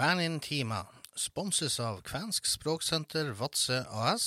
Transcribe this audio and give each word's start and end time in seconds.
Kvænintima 0.00 0.78
sponses 1.12 1.74
av 1.84 1.98
Kvensk 2.08 2.46
språksenter 2.48 3.34
Vadsø 3.36 3.82
AS 3.92 4.24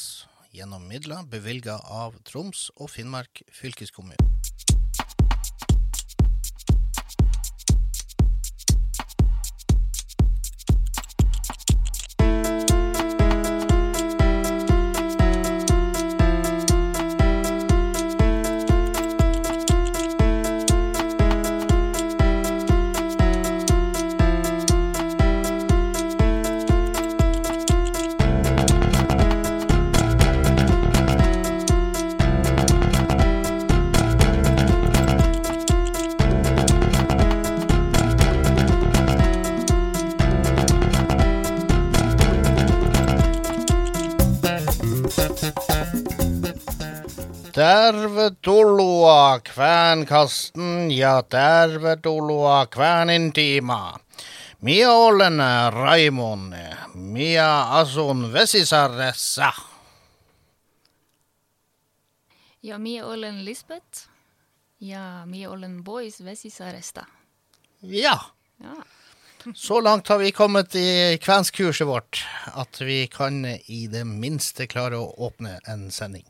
gjennom 0.54 0.86
midler 0.86 1.26
bevilga 1.26 1.80
av 1.90 2.20
Troms 2.30 2.68
og 2.78 2.94
Finnmark 2.94 3.42
fylkeskommune. 3.50 4.33
Tervetuloa 47.52 49.40
Kvänkasten 49.40 50.92
ja 50.92 51.24
tervetuloa 51.30 52.66
Kvänintima. 52.68 54.00
Minä 54.62 54.92
olen 54.92 55.34
Raimon. 55.74 56.56
Minä 56.94 57.64
asun 57.64 58.34
Vesisaaressa. 58.34 59.54
Ja 62.64 62.80
minä 62.80 63.06
olen 63.06 63.46
Lisbeth. 63.46 64.10
Ja 64.80 65.22
minä 65.26 65.50
olen 65.50 65.84
Boys 65.84 66.24
Vesisaaresta. 66.26 67.06
Ja, 67.82 68.20
Ja. 68.64 68.76
Så 69.56 69.82
langt 69.82 70.08
har 70.08 70.18
vi 70.18 70.32
kommet 70.32 70.76
i 70.76 71.18
kvenskkurset 71.22 71.88
vårt 71.88 72.24
at 72.54 72.82
vi 72.82 73.08
kan 73.08 73.46
i 73.46 73.88
det 73.92 74.04
minste 74.08 74.68
klare 74.68 75.00
å 75.00 75.14
åpne 75.28 75.60
en 75.68 75.90
sending. 75.92 76.26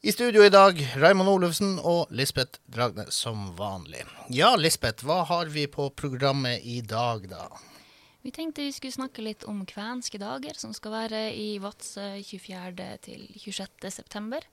I 0.00 0.12
studio 0.12 0.44
i 0.46 0.50
dag, 0.50 0.78
Raymond 0.96 1.28
Olufsen 1.28 1.78
og 1.82 2.12
Lisbeth 2.14 2.60
Dragne 2.70 3.08
som 3.10 3.48
vanlig. 3.58 4.04
Ja, 4.30 4.52
Lisbeth, 4.56 5.02
hva 5.02 5.24
har 5.26 5.50
vi 5.50 5.66
på 5.66 5.88
programmet 5.90 6.62
i 6.62 6.80
dag, 6.86 7.26
da? 7.30 7.48
Vi 8.22 8.30
tenkte 8.34 8.62
vi 8.62 8.72
skulle 8.74 8.94
snakke 8.94 9.24
litt 9.26 9.42
om 9.50 9.64
kvenske 9.66 10.20
dager, 10.22 10.54
som 10.58 10.70
skal 10.76 10.94
være 10.94 11.22
i 11.34 11.48
Vadsø 11.62 12.12
24. 12.22 12.88
til 13.02 13.26
26. 13.34 13.90
september. 13.90 14.46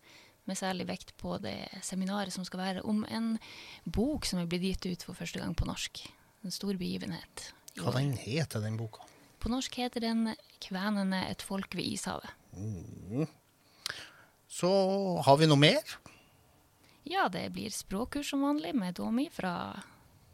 Med 0.46 0.58
særlig 0.58 0.90
vekt 0.90 1.14
på 1.22 1.38
det 1.42 1.58
seminaret 1.86 2.34
som 2.34 2.46
skal 2.46 2.62
være 2.62 2.86
om 2.86 3.06
en 3.10 3.36
bok 3.86 4.26
som 4.30 4.42
er 4.42 4.50
blitt 4.50 4.66
gitt 4.66 4.86
ut 4.86 5.06
for 5.10 5.18
første 5.18 5.42
gang 5.42 5.54
på 5.58 5.70
norsk. 5.70 6.06
En 6.46 6.54
stor 6.54 6.78
begivenhet. 6.78 7.50
Hva 7.80 7.92
den 7.96 8.14
heter 8.22 8.62
den 8.62 8.78
boka? 8.78 9.04
På 9.42 9.50
norsk 9.50 9.80
heter 9.82 10.04
den 10.04 10.36
'Kvenene 10.62 11.24
et 11.30 11.42
folk 11.42 11.76
ved 11.76 11.84
ishavet'. 11.84 13.28
Så 14.48 14.70
har 15.26 15.38
vi 15.38 15.48
noe 15.50 15.58
mer? 15.58 15.82
Ja, 17.06 17.28
det 17.30 17.52
blir 17.54 17.70
språkkurs 17.70 18.30
som 18.30 18.42
vanlig 18.46 18.74
med 18.76 18.96
Domi 18.96 19.28
fra 19.30 19.82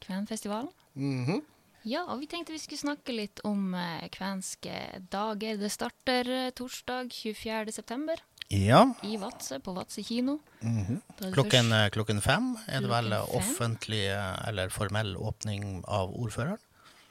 Kvenfestivalen. 0.03 0.71
Mhm. 0.93 1.41
Ja, 1.83 2.03
og 2.13 2.19
vi 2.21 2.27
tenkte 2.27 2.53
vi 2.53 2.59
skulle 2.61 2.77
snakke 2.77 3.13
litt 3.15 3.39
om 3.47 3.73
eh, 3.73 4.07
kvenske 4.13 5.01
dager. 5.09 5.57
Det 5.57 5.71
starter 5.71 6.29
eh, 6.29 6.51
torsdag 6.53 7.09
24. 7.09 8.19
Ja. 8.51 8.81
i 9.07 9.15
Vadsø, 9.15 9.59
på 9.63 9.73
Vadsø 9.73 10.03
kino. 10.03 10.39
Mm 10.61 10.99
er 11.21 11.31
Klokken, 11.31 11.71
eh, 11.71 11.89
klokken 11.89 12.21
fem 12.21 12.57
er 12.67 12.81
det 12.81 12.89
vel 12.89 13.07
Klokken 13.13 13.39
offentlig 13.39 14.01
eh, 14.11 14.47
eller 14.49 14.69
formell 14.69 15.15
åpning 15.15 15.83
av 15.87 16.11
ordføreren? 16.11 16.59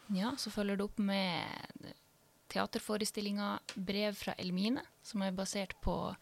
Ja, 0.09 0.35
så 0.37 0.51
følger 0.51 0.77
det 0.77 0.85
opp 0.85 0.99
med 0.99 1.95
teaterforestillinga 2.49 3.59
'Brev 3.75 4.15
fra 4.15 4.35
Elmine', 4.39 4.83
som 5.03 5.23
er 5.23 5.31
basert 5.31 5.75
på 5.81 6.15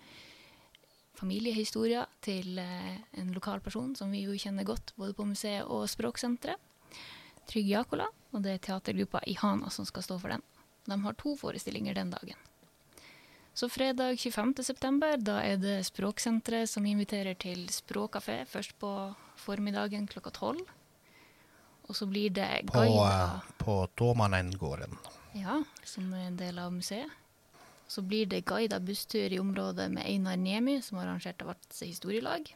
familiehistoria 1.18 2.06
til 2.20 2.58
eh, 2.58 2.98
en 3.12 3.32
lokal 3.34 3.60
person 3.60 3.96
som 3.96 4.12
vi 4.12 4.22
jo 4.22 4.36
kjenner 4.38 4.64
godt, 4.64 4.92
både 4.96 5.14
på 5.14 5.24
museet 5.24 5.64
og 5.66 5.88
Språksenteret. 5.88 6.56
Trygg 7.48 7.70
Jakola, 7.72 8.06
og 8.32 8.42
det 8.44 8.52
er 8.52 8.58
teatergruppa 8.58 9.22
Ihana 9.26 9.70
som 9.70 9.86
skal 9.88 10.04
stå 10.04 10.18
for 10.20 10.28
den. 10.28 10.42
De 10.84 11.00
har 11.00 11.16
to 11.16 11.34
forestillinger 11.36 11.94
den 11.94 12.10
dagen. 12.10 12.47
Så 13.58 13.66
fredag 13.69 14.19
25. 14.19 14.54
september, 14.62 15.16
da 15.19 15.41
er 15.42 15.56
det 15.58 15.80
Språksenteret 15.88 16.70
som 16.70 16.84
inviterer 16.86 17.34
til 17.34 17.64
språkkafé, 17.74 18.44
først 18.46 18.76
på 18.78 18.91
formiddagen 19.34 20.04
klokka 20.06 20.30
tolv. 20.30 20.60
Og 21.88 21.96
så 21.98 22.06
blir 22.06 22.30
det 22.30 22.46
På, 22.69 22.78
guider 22.78 23.24
eh, 23.24 23.48
på 23.58 23.74
Tåmanengården. 23.98 24.94
ja, 25.34 25.56
som 25.82 26.12
er 26.14 26.28
en 26.28 26.36
del 26.38 26.58
av 26.62 26.70
museet. 26.72 27.10
Så 27.88 28.02
blir 28.06 28.30
det 28.30 28.44
guida 28.46 28.78
busstur 28.78 29.32
i 29.32 29.41
området 29.42 29.90
med 29.90 30.06
Einar 30.06 30.36
Nemi, 30.36 30.78
som 30.82 30.98
har 30.98 31.08
arrangert 31.08 31.42
av 31.42 31.50
Vadsø 31.50 31.86
historielag. 31.90 32.54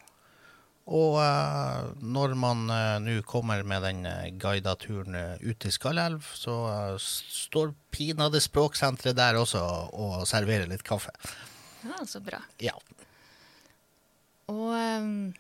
Og 0.90 1.18
uh, 1.20 1.92
når 2.02 2.34
man 2.34 2.64
uh, 2.70 2.98
nå 3.02 3.20
kommer 3.28 3.62
med 3.62 3.84
den 3.86 4.02
uh, 4.08 4.26
guida 4.34 4.74
turen 4.74 5.14
eh, 5.14 5.44
ut 5.44 5.60
til 5.62 5.74
Skallelv, 5.74 6.26
så 6.34 6.56
uh, 6.66 6.96
står 6.98 7.70
pinadø 7.94 8.40
Språksenteret 8.42 9.14
der 9.16 9.38
også 9.38 9.62
og 9.94 10.26
serverer 10.26 10.66
litt 10.66 10.82
kaffe. 10.82 11.14
Ja, 11.86 12.02
så 12.06 12.18
bra. 12.22 12.42
Ja. 12.62 12.74
Og 14.50 14.74
um, 14.74 15.30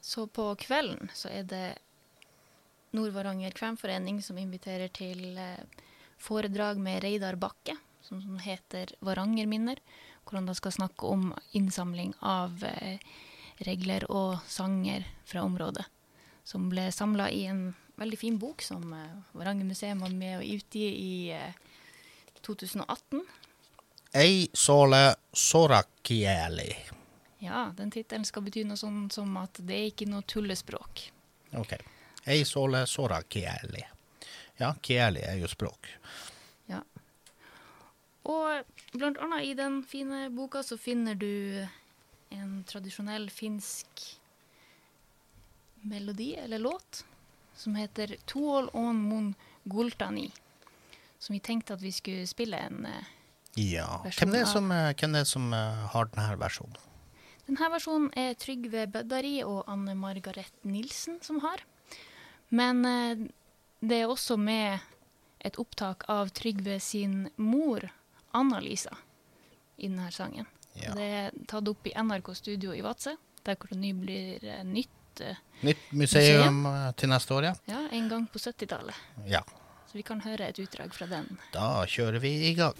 så 0.00 0.26
på 0.26 0.50
kvelden 0.60 1.10
så 1.14 1.30
er 1.32 1.48
det 1.48 1.66
Nord-Varanger 2.96 3.54
Kvenforening 3.54 4.18
som 4.24 4.38
inviterer 4.40 4.90
til 4.90 5.38
eh, 5.38 5.84
foredrag 6.18 6.80
med 6.82 7.04
Reidar 7.04 7.38
Bakke, 7.38 7.76
som, 8.02 8.18
som 8.22 8.40
heter 8.42 8.90
Varangerminner, 9.06 9.78
hvor 10.24 10.40
han 10.40 10.48
da 10.48 10.56
skal 10.58 10.74
snakke 10.74 11.06
om 11.06 11.30
innsamling 11.54 12.16
av 12.18 12.64
eh, 12.66 12.98
regler 13.66 14.06
og 14.10 14.38
sanger 14.48 15.04
fra 15.28 15.44
området, 15.44 15.84
som 16.44 16.68
ble 16.72 16.88
samla 16.92 17.28
i 17.30 17.44
en 17.50 17.70
veldig 18.00 18.18
fin 18.18 18.38
bok 18.40 18.62
som 18.64 18.92
eh, 18.96 19.18
Varanger 19.36 19.68
museum 19.68 20.00
var 20.00 20.14
med 20.16 20.38
å 20.38 20.46
utgi 20.56 20.86
i 20.88 21.12
eh, 21.36 21.52
2018. 22.40 23.20
Ei 24.16 24.48
sole 24.56 25.02
sorakieli. 25.32 26.70
Ja, 27.44 27.70
den 27.76 27.92
tittelen 27.92 28.24
skal 28.24 28.44
bety 28.44 28.64
noe 28.68 28.80
sånn 28.80 29.06
som 29.12 29.36
at 29.40 29.60
det 29.64 29.76
er 29.76 29.90
ikke 29.92 30.08
noe 30.08 30.24
tullespråk. 30.28 31.06
Ok. 31.60 31.76
Ei 32.28 32.44
sole 32.48 32.86
sorakieli. 32.88 33.84
Ja, 34.60 34.74
kieli 34.82 35.22
er 35.24 35.38
jo 35.40 35.48
språk. 35.48 35.88
Ja. 36.68 36.82
Og 38.28 38.64
blant 38.92 39.20
annet 39.24 39.46
i 39.48 39.54
den 39.56 39.80
fine 39.88 40.26
boka 40.34 40.64
så 40.66 40.76
finner 40.80 41.16
du 41.16 41.64
en 42.30 42.64
tradisjonell 42.64 43.30
finsk 43.30 44.04
melodi, 45.80 46.34
eller 46.34 46.58
låt, 46.58 47.04
som 47.54 47.74
heter 47.74 48.16
Tuol 48.24 48.70
on 48.72 49.08
mun 49.08 49.34
gultani. 49.64 50.30
Som 51.18 51.34
vi 51.34 51.40
tenkte 51.40 51.74
at 51.74 51.82
vi 51.82 51.92
skulle 51.92 52.26
spille 52.26 52.56
en 52.56 52.86
uh, 52.86 53.08
Ja. 53.58 54.00
Versjon 54.04 54.28
Hvem 54.28 54.34
det 54.34 54.40
er 54.40 54.46
som, 54.46 54.70
eh, 54.72 54.92
hvem 54.94 55.12
det 55.12 55.20
er 55.20 55.28
som 55.28 55.52
eh, 55.52 55.86
har 55.92 56.06
denne 56.12 56.36
versjonen? 56.38 56.76
Denne 57.48 57.70
versjonen 57.72 58.12
er 58.14 58.36
Trygve 58.38 58.86
Bøddari 58.86 59.40
og 59.42 59.64
Anne 59.66 59.96
Margaret 59.98 60.52
Nilsen 60.62 61.18
som 61.20 61.40
har. 61.42 61.64
Men 62.54 62.84
eh, 62.86 63.26
det 63.80 64.02
er 64.04 64.12
også 64.12 64.36
med 64.38 64.78
et 65.42 65.58
opptak 65.58 66.06
av 66.08 66.30
Trygve 66.36 66.78
sin 66.80 67.28
mor, 67.36 67.88
Anna-Lisa, 68.36 68.94
i 69.78 69.88
denne 69.88 70.12
sangen. 70.14 70.46
Ja. 70.78 70.94
Det 70.94 71.08
er 71.22 71.30
tatt 71.50 71.68
opp 71.70 71.86
i 71.86 71.94
NRK 71.96 72.34
Studio 72.38 72.74
i 72.76 72.82
Vadsø, 72.84 73.16
der 73.46 73.58
hvor 73.58 73.72
det 73.72 73.80
ny 73.82 73.92
blir 73.98 74.44
eh, 74.46 74.62
nytt 74.66 75.24
eh, 75.24 75.40
Nytt 75.66 75.90
museum 75.92 76.62
museum, 76.62 76.94
til 76.96 77.08
neste 77.12 77.34
år, 77.36 77.50
ja. 77.50 77.54
ja, 77.68 77.80
en 77.98 78.08
gang 78.08 78.28
på 78.30 78.38
70-tallet. 78.40 78.94
Ja. 79.28 79.42
Så 79.90 79.98
vi 79.98 80.06
kan 80.06 80.22
høre 80.22 80.48
et 80.48 80.58
utdrag 80.62 80.94
fra 80.94 81.10
den. 81.10 81.26
Da 81.52 81.82
kjører 81.90 82.22
vi 82.22 82.36
i 82.52 82.54
gang. 82.54 82.78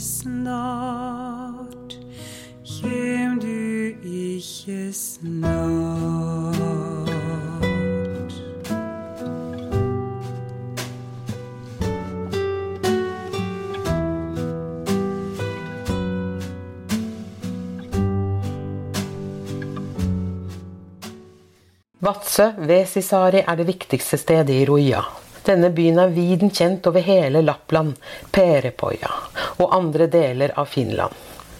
Snart, 0.00 1.98
kjem 2.64 3.38
du 3.42 3.94
ikke 4.04 4.92
snart. 4.92 6.58
Vadsø 21.98 22.52
ved 22.56 22.86
Sisari 22.86 23.42
er 23.42 23.56
det 23.58 23.66
viktigste 23.68 24.16
stedet 24.16 24.54
i 24.54 24.64
Roja. 24.64 25.02
Denne 25.48 25.70
byen 25.72 26.02
er 26.02 26.12
viden 26.12 26.50
kjent 26.52 26.86
over 26.90 27.00
hele 27.00 27.40
Lappland, 27.40 27.96
Perepoja 28.34 29.14
og 29.56 29.72
andre 29.72 30.06
deler 30.12 30.52
av 30.60 30.68
Finland. 30.68 31.14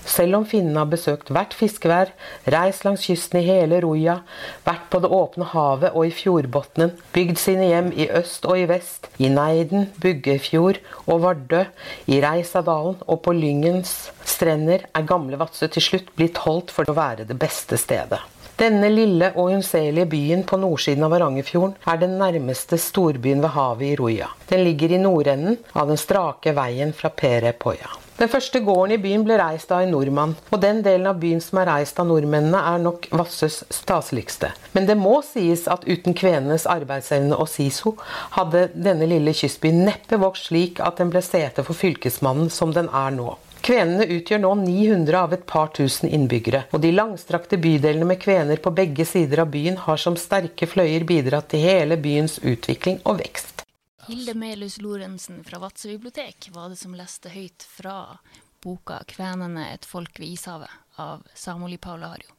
Selv 0.09 0.39
om 0.39 0.45
finnene 0.49 0.81
har 0.81 0.89
besøkt 0.89 1.29
hvert 1.33 1.53
fiskevær, 1.57 2.11
reist 2.53 2.85
langs 2.87 3.05
kysten 3.09 3.43
i 3.43 3.45
hele 3.45 3.81
Roja, 3.85 4.19
vært 4.65 4.87
på 4.93 5.01
det 5.05 5.11
åpne 5.13 5.51
havet 5.53 5.93
og 5.93 6.09
i 6.09 6.15
fjordbunnen, 6.17 6.95
bygd 7.13 7.41
sine 7.41 7.69
hjem 7.69 7.91
i 7.93 8.09
øst 8.21 8.49
og 8.49 8.61
i 8.61 8.65
vest, 8.71 9.11
i 9.21 9.29
Neiden, 9.33 9.91
Buggefjord 10.01 10.81
og 11.05 11.23
Vardø, 11.27 11.67
i 12.09 12.23
Reisadalen 12.25 12.97
og 13.05 13.23
på 13.25 13.37
Lyngens 13.37 14.11
strender, 14.25 14.89
er 14.89 15.09
gamle 15.09 15.41
Vadsø 15.41 15.69
til 15.69 15.85
slutt 15.91 16.13
blitt 16.17 16.41
holdt 16.47 16.73
for 16.73 16.89
å 16.89 16.97
være 16.97 17.29
det 17.29 17.37
beste 17.41 17.81
stedet. 17.81 18.25
Denne 18.59 18.89
lille 18.91 19.29
og 19.37 19.53
unnselige 19.53 20.09
byen 20.11 20.41
på 20.43 20.57
nordsiden 20.59 21.05
av 21.07 21.13
Varangerfjorden 21.15 21.77
er 21.93 22.01
den 22.01 22.17
nærmeste 22.19 22.75
storbyen 22.83 23.39
ved 23.45 23.55
havet 23.55 23.87
i 23.87 23.95
Roja. 24.01 24.33
Den 24.51 24.65
ligger 24.67 24.97
i 24.97 24.99
nordenden 24.99 25.61
av 25.79 25.87
den 25.87 26.01
strake 26.01 26.57
veien 26.57 26.91
fra 26.91 27.13
Perepoya. 27.15 27.93
Den 28.19 28.33
første 28.33 28.59
gården 28.67 28.97
i 28.97 28.99
byen 28.99 29.23
ble 29.23 29.37
reist 29.39 29.71
av 29.71 29.85
en 29.85 29.93
nordmann, 29.95 30.35
og 30.51 30.59
den 30.59 30.83
delen 30.83 31.07
av 31.07 31.21
byen 31.23 31.39
som 31.39 31.61
er 31.63 31.71
reist 31.71 32.01
av 32.03 32.09
nordmennene, 32.11 32.59
er 32.59 32.83
nok 32.83 33.07
Vassøs 33.15 33.61
staseligste. 33.71 34.51
Men 34.75 34.91
det 34.91 34.99
må 34.99 35.21
sies 35.23 35.69
at 35.71 35.87
uten 35.87 36.19
kvenenes 36.19 36.67
arbeidsevne 36.67 37.39
og 37.39 37.47
siso, 37.53 37.95
hadde 38.35 38.73
denne 38.75 39.07
lille 39.07 39.39
kystbyen 39.39 39.85
neppe 39.87 40.19
vokst 40.19 40.51
slik 40.51 40.83
at 40.83 40.99
den 40.99 41.15
ble 41.15 41.23
sete 41.23 41.63
for 41.63 41.79
fylkesmannen 41.79 42.51
som 42.51 42.75
den 42.75 42.91
er 42.91 43.15
nå. 43.15 43.37
Kvenene 43.65 44.07
utgjør 44.17 44.41
nå 44.43 44.51
900 44.63 45.19
av 45.19 45.33
et 45.37 45.45
par 45.47 45.71
tusen 45.77 46.09
innbyggere, 46.09 46.65
og 46.73 46.83
de 46.85 46.93
langstrakte 46.95 47.59
bydelene 47.61 48.07
med 48.09 48.21
kvener 48.23 48.61
på 48.65 48.73
begge 48.75 49.05
sider 49.09 49.43
av 49.45 49.53
byen 49.53 49.77
har 49.85 50.01
som 50.01 50.17
sterke 50.17 50.69
fløyer 50.71 51.05
bidratt 51.09 51.51
til 51.53 51.65
hele 51.67 51.99
byens 52.01 52.39
utvikling 52.39 53.01
og 53.05 53.21
vekst. 53.23 53.65
Hilde 54.09 54.33
Melhus 54.39 54.79
Lorentzen 54.81 55.43
fra 55.45 55.61
Vadsø 55.61 55.91
bibliotek 55.91 56.49
var 56.55 56.71
det 56.73 56.79
som 56.81 56.95
leste 56.97 57.29
høyt 57.29 57.67
fra 57.69 58.17
boka 58.65 59.03
'Kvenene 59.05 59.69
et 59.75 59.85
folk 59.85 60.19
ved 60.19 60.33
ishavet' 60.33 60.79
av 60.99 61.27
Samoli 61.35 61.77
Paulaharjo. 61.77 62.33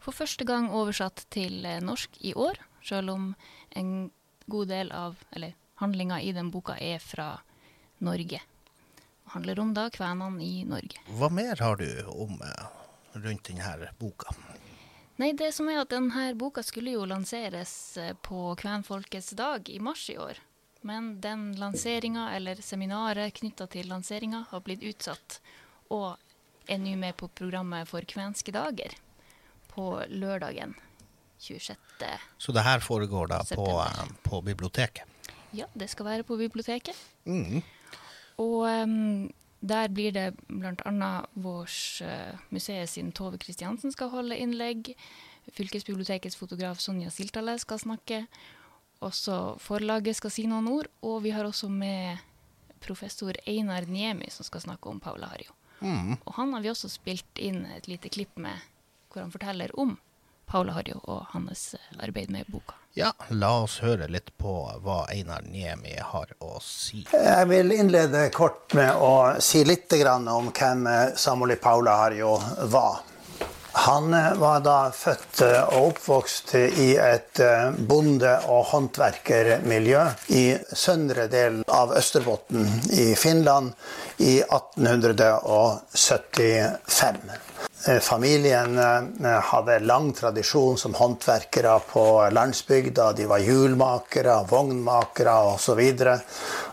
For 0.00 0.16
første 0.16 0.44
gang 0.48 0.70
oversatt 0.72 1.26
til 1.30 1.66
norsk 1.84 2.16
i 2.24 2.32
år, 2.34 2.56
sjøl 2.80 3.10
om 3.12 3.34
en 3.76 4.10
god 4.48 4.68
del 4.72 4.92
av 4.92 5.18
eller 5.32 5.52
handlinga 5.82 6.20
i 6.20 6.32
den 6.32 6.50
boka 6.50 6.76
er 6.80 6.98
fra 6.98 7.34
Norge. 8.00 8.40
Handler 9.30 9.60
om 9.62 9.74
da 9.74 9.86
kvenene 9.94 10.42
i 10.42 10.64
Norge. 10.66 11.02
Hva 11.18 11.30
mer 11.30 11.60
har 11.62 11.78
du 11.78 11.88
om 12.10 12.40
eh, 12.42 12.64
rundt 13.12 13.46
denne 13.46 13.92
boka? 13.98 14.34
Nei, 15.20 15.32
det 15.36 15.52
som 15.52 15.68
er 15.68 15.82
at 15.82 15.92
denne 15.92 16.30
boka 16.40 16.64
skulle 16.64 16.94
jo 16.96 17.04
lanseres 17.06 17.72
eh, 18.00 18.14
på 18.26 18.54
kvenfolkets 18.58 19.34
dag 19.38 19.68
i 19.70 19.78
mars 19.78 20.08
i 20.10 20.16
år. 20.18 20.40
Men 20.80 21.20
den 21.20 21.52
lanseringa, 21.60 22.30
eller 22.34 22.62
seminaret 22.64 23.34
knytta 23.36 23.66
til 23.68 23.90
lanseringa, 23.92 24.46
har 24.50 24.62
blitt 24.64 24.82
utsatt. 24.82 25.40
Og 25.92 26.16
er 26.70 26.80
nå 26.80 26.94
med 26.96 27.18
på 27.20 27.28
programmet 27.28 27.88
for 27.90 28.06
kvenske 28.08 28.54
dager 28.54 28.94
på 29.70 29.92
lørdagen 30.08 30.74
26. 31.38 31.76
Så 32.38 32.52
det 32.52 32.64
her 32.64 32.80
foregår 32.80 33.26
da 33.30 33.42
på, 33.44 33.66
eh, 33.84 34.06
på 34.22 34.40
biblioteket? 34.40 35.04
Ja, 35.50 35.66
det 35.74 35.90
skal 35.90 36.06
være 36.06 36.22
på 36.22 36.36
biblioteket. 36.36 36.96
Mm. 37.26 37.62
Og 38.40 38.64
um, 38.64 39.28
der 39.60 39.90
blir 39.92 40.14
det 40.16 40.28
bl.a. 40.48 41.10
vårs 41.36 42.00
uh, 42.04 42.38
museet 42.54 42.88
sin 42.88 43.12
Tove 43.12 43.38
Kristiansen 43.40 43.92
skal 43.92 44.12
holde 44.14 44.38
innlegg. 44.40 44.94
Fylkesbibliotekets 45.56 46.38
fotograf 46.38 46.80
Sonja 46.80 47.12
Siltale 47.12 47.58
skal 47.60 47.82
snakke. 47.82 48.24
Også 49.04 49.56
forlaget 49.60 50.16
skal 50.16 50.32
si 50.32 50.46
noen 50.48 50.68
ord. 50.72 50.90
Og 51.04 51.22
vi 51.26 51.34
har 51.36 51.44
også 51.48 51.68
med 51.72 52.20
professor 52.80 53.36
Einar 53.48 53.88
Niemi 53.88 54.30
som 54.32 54.46
skal 54.48 54.64
snakke 54.64 54.88
om 54.88 55.00
Paula 55.00 55.28
Harjo. 55.32 55.52
Mm. 55.80 56.16
Og 56.24 56.32
han 56.36 56.52
har 56.54 56.64
vi 56.64 56.72
også 56.72 56.90
spilt 56.92 57.40
inn 57.40 57.64
et 57.76 57.88
lite 57.88 58.08
klipp 58.12 58.36
med, 58.40 58.56
hvor 59.08 59.24
han 59.24 59.32
forteller 59.32 59.72
om 59.80 59.96
Paula 60.50 60.72
Harjo 60.72 60.98
og 61.06 61.26
hans 61.30 61.74
eh, 61.74 61.80
arbeid 62.02 62.30
med 62.30 62.44
boka. 62.50 62.74
Ja, 62.98 63.12
la 63.28 63.62
oss 63.62 63.78
høre 63.84 64.08
litt 64.10 64.38
på 64.38 64.70
hva 64.82 65.06
Einar 65.12 65.42
Niemi 65.46 65.94
har 66.02 66.26
å 66.42 66.60
si. 66.64 67.06
Jeg 67.12 67.46
vil 67.46 67.72
innlede 67.76 68.30
kort 68.34 68.74
med 68.74 68.94
å 68.98 69.34
si 69.38 69.64
litt 69.64 69.92
om 69.94 70.50
hvem 70.50 70.86
eh, 70.90 71.56
Paula 71.62 71.96
Harjo 72.02 72.42
var. 72.72 72.98
Han 73.86 74.14
eh, 74.14 74.34
var 74.42 74.60
da 74.66 74.90
født 74.90 75.42
og 75.70 75.86
oppvokst 75.92 76.54
i 76.58 76.96
et 76.98 77.38
bonde- 77.86 78.42
og 78.50 78.64
håndverkermiljø 78.72 80.02
i 80.34 80.58
søndre 80.72 81.28
del 81.30 81.62
av 81.70 81.94
Østerbotten 81.94 82.66
i 82.90 83.14
Finland 83.14 83.70
i 84.18 84.42
1875. 84.42 87.30
Eh, 87.84 87.98
Familien 87.98 88.78
eh, 88.78 89.30
hadde 89.30 89.78
lang 89.78 90.12
tradisjon 90.12 90.78
som 90.78 90.94
håndverkere 90.94 91.78
på 91.92 92.28
landsbygda. 92.30 93.12
De 93.12 93.26
var 93.26 93.38
hjulmakere, 93.38 94.34
vognmakere 94.48 95.36
osv. 95.54 95.80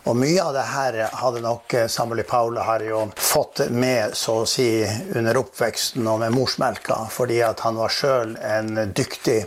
Og 0.03 0.17
mye 0.19 0.43
av 0.43 0.51
det 0.57 0.65
her 0.67 0.97
hadde 1.21 1.43
nok 1.45 1.73
eh, 1.73 1.87
Samuel 1.87 2.25
Paula 2.27 2.65
har 2.67 2.83
jo 2.83 3.05
fått 3.15 3.61
med 3.71 4.17
så 4.19 4.41
å 4.41 4.49
si 4.49 4.67
under 5.15 5.39
oppveksten 5.39 6.07
og 6.11 6.19
med 6.25 6.35
morsmelka, 6.35 6.99
fordi 7.11 7.39
at 7.45 7.63
han 7.63 7.79
var 7.79 7.93
sjøl 7.93 8.35
en 8.43 8.91
dyktig 8.91 9.45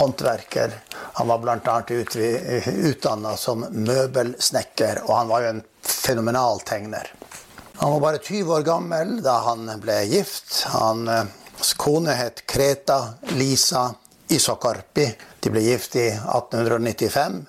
håndverker. 0.00 0.78
Han 1.20 1.28
var 1.28 1.44
bl.a. 1.44 1.76
utdanna 2.88 3.36
som 3.36 3.66
møbelsnekker, 3.68 5.04
og 5.04 5.16
han 5.18 5.28
var 5.28 5.44
jo 5.44 5.52
en 5.52 5.62
fenomenal 5.84 6.64
tegner. 6.64 7.12
Han 7.74 7.92
var 7.92 8.00
bare 8.00 8.18
20 8.18 8.54
år 8.54 8.62
gammel 8.62 9.22
da 9.22 9.38
han 9.46 9.70
ble 9.80 10.02
gift. 10.10 10.64
Eh, 10.68 11.24
hans 11.56 11.74
kone 11.80 12.14
het 12.16 12.44
Kreta 12.46 13.14
Lisa 13.36 13.88
Isokarpi. 14.28 15.06
De 15.40 15.50
ble 15.50 15.62
gift 15.64 15.96
i 15.96 16.08
1895. 16.10 17.40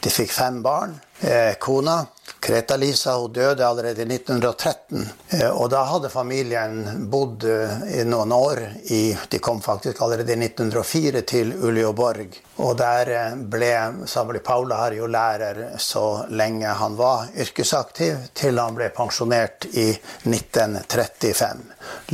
De 0.00 0.12
fikk 0.12 0.32
fem 0.32 0.60
barn. 0.62 0.98
Eh, 1.20 1.54
kona, 1.58 2.04
Kreta 2.40 2.76
Lisa, 2.76 3.16
hun 3.16 3.32
døde 3.32 3.66
allerede 3.66 4.02
i 4.02 4.04
1913. 4.04 5.08
Eh, 5.28 5.50
og 5.50 5.70
da 5.70 5.82
hadde 5.84 6.08
familien 6.08 7.08
bodd 7.12 7.44
eh, 7.44 8.00
i 8.00 8.04
noen 8.08 8.32
år 8.32 8.62
i 8.96 9.00
De 9.28 9.38
kom 9.38 9.60
faktisk 9.60 10.00
allerede 10.02 10.32
i 10.32 10.38
1904 10.48 11.22
til 11.28 11.52
Uleåborg. 11.52 12.38
Og 12.64 12.76
der 12.80 13.12
eh, 13.12 13.36
ble 13.54 13.72
Samuel 14.08 14.40
Paula 14.44 14.80
her 14.86 14.96
jo 14.96 15.10
lærer 15.12 15.62
så 15.78 16.24
lenge 16.32 16.72
han 16.80 16.96
var 16.96 17.28
yrkesaktiv, 17.36 18.30
til 18.32 18.58
han 18.58 18.78
ble 18.78 18.88
pensjonert 18.96 19.68
i 19.72 19.90
1935. 20.24 21.66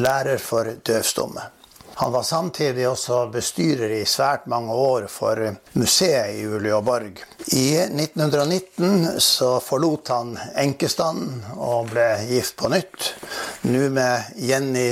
Lærer 0.02 0.42
for 0.42 0.74
døvstumme. 0.82 1.52
Han 1.98 2.12
var 2.12 2.22
samtidig 2.22 2.88
også 2.88 3.22
bestyrer 3.32 3.94
i 3.96 4.02
svært 4.04 4.44
mange 4.52 4.74
år 4.76 5.06
for 5.08 5.40
museet 5.80 6.36
i 6.36 6.42
Uleåborg. 6.44 7.22
I 7.56 7.70
1919 7.86 9.20
så 9.24 9.54
forlot 9.64 10.12
han 10.12 10.34
enkestanden 10.60 11.40
og 11.56 11.88
ble 11.94 12.10
gift 12.28 12.58
på 12.60 12.68
nytt. 12.68 13.14
nå 13.64 13.88
med 13.96 14.36
Jenny 14.36 14.90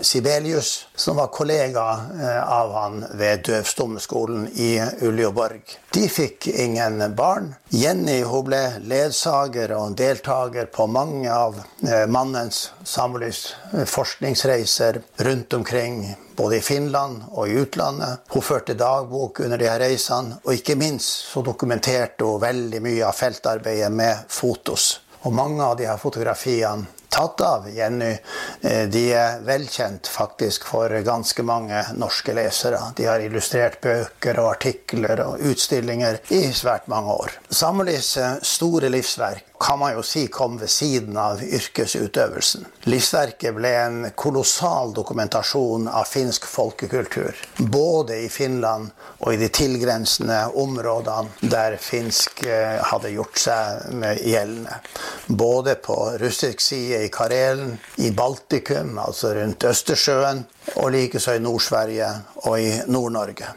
Sibelius, 0.00 0.86
som 0.94 1.16
var 1.16 1.26
kollega 1.26 2.00
eh, 2.20 2.52
av 2.52 2.72
han 2.74 3.04
ved 3.14 3.44
Døvstummeskolen 3.46 4.48
i 4.54 4.82
Uleåborg. 5.00 5.62
De 5.94 6.08
fikk 6.08 6.46
ingen 6.46 7.14
barn. 7.14 7.54
Jenny 7.68 8.22
hun 8.26 8.46
ble 8.48 8.60
ledsager 8.90 9.74
og 9.76 9.94
deltaker 9.96 10.66
på 10.72 10.86
mange 10.90 11.30
av 11.30 11.60
eh, 11.86 12.06
mannens 12.10 12.72
Samuelis 12.82 13.44
eh, 13.72 13.84
forskningsreiser 13.86 14.98
rundt 15.28 15.54
omkring, 15.54 16.16
både 16.36 16.58
i 16.58 16.64
Finland 16.64 17.22
og 17.30 17.48
i 17.48 17.60
utlandet. 17.62 18.26
Hun 18.34 18.42
førte 18.42 18.74
dagbok 18.74 19.44
under 19.46 19.60
de 19.60 19.68
her 19.70 19.78
reisene, 19.84 20.40
og 20.42 20.58
ikke 20.58 20.78
minst 20.80 21.28
så 21.30 21.44
dokumenterte 21.46 22.26
hun 22.26 22.42
veldig 22.42 22.82
mye 22.82 23.06
av 23.06 23.14
feltarbeidet 23.14 23.92
med 23.94 24.26
fotos. 24.26 24.96
Og 25.22 25.38
mange 25.38 25.62
av 25.62 25.78
de 25.78 25.86
her 25.86 26.02
fotografiene 26.02 27.01
tatt 27.12 27.40
av 27.44 27.68
Jenny, 27.70 28.12
eh, 28.60 28.82
de 28.88 29.04
er 29.12 29.40
velkjent 29.46 30.08
faktisk 30.08 30.64
for 30.64 30.92
ganske 31.04 31.44
mange 31.46 31.84
norske 32.00 32.34
lesere. 32.36 32.80
De 32.96 33.06
har 33.10 33.20
illustrert 33.20 33.80
bøker 33.84 34.40
og 34.40 34.50
artikler 34.54 35.24
og 35.26 35.44
utstillinger 35.52 36.22
i 36.32 36.44
svært 36.56 36.88
mange 36.92 37.12
år. 37.12 37.38
Samuelis 37.50 38.16
eh, 38.16 38.36
store 38.42 38.92
livsverk 38.92 39.51
kan 39.62 39.78
man 39.78 39.92
jo 39.94 40.02
si 40.02 40.26
kom 40.26 40.58
ved 40.58 40.70
siden 40.70 41.16
av 41.16 41.42
yrkesutøvelsen. 41.42 42.64
Livsverket 42.90 43.54
ble 43.54 43.70
en 43.78 43.98
kolossal 44.18 44.90
dokumentasjon 44.96 45.86
av 45.86 46.08
finsk 46.10 46.48
folkekultur. 46.50 47.38
Både 47.58 48.18
i 48.24 48.28
Finland 48.28 48.90
og 49.20 49.34
i 49.34 49.38
de 49.38 49.48
tilgrensende 49.54 50.40
områdene 50.58 51.50
der 51.54 51.78
finsk 51.78 52.42
eh, 52.42 52.82
hadde 52.90 53.14
gjort 53.14 53.38
seg 53.38 54.02
gjeldende. 54.26 54.80
Både 55.26 55.78
på 55.78 55.98
russisk 56.18 56.60
side 56.60 57.04
i 57.06 57.12
Karelen, 57.14 57.76
i 58.02 58.10
Baltikum, 58.10 58.98
altså 58.98 59.34
rundt 59.38 59.70
Østersjøen, 59.70 60.42
og 60.74 60.90
likeså 60.94 61.38
i 61.38 61.42
Nord-Sverige 61.46 62.10
og 62.48 62.58
i 62.58 62.72
Nord-Norge. 62.90 63.54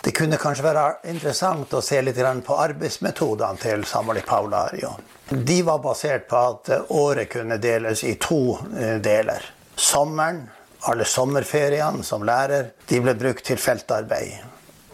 Det 0.00 0.14
kunne 0.16 0.38
kanskje 0.40 0.64
være 0.64 0.84
interessant 1.12 1.74
å 1.76 1.82
se 1.84 1.98
litt 2.00 2.20
på 2.46 2.56
arbeidsmetodene 2.56 3.60
til 3.60 3.84
Samoli 3.84 4.22
Paulario. 4.24 4.94
De 5.28 5.58
var 5.62 5.82
basert 5.84 6.24
på 6.28 6.36
at 6.40 6.70
året 6.96 7.28
kunne 7.28 7.58
deles 7.60 8.04
i 8.08 8.14
to 8.16 8.56
eh, 8.78 8.96
deler. 8.96 9.44
Sommeren, 9.76 10.46
alle 10.88 11.04
sommerferiene 11.04 12.04
som 12.04 12.24
lærer, 12.24 12.72
de 12.88 13.00
ble 13.04 13.14
brukt 13.14 13.44
til 13.44 13.60
feltarbeid. 13.60 14.40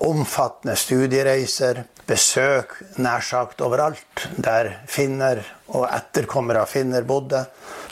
Omfattende 0.06 0.74
studiereiser, 0.76 1.84
besøk 2.06 2.74
nær 3.02 3.22
sagt 3.24 3.62
overalt 3.64 4.26
der 4.42 4.72
finner 4.90 5.40
og 5.74 5.86
etterkommere 5.86 6.66
av 6.66 6.70
finner 6.70 7.06
bodde. 7.06 7.46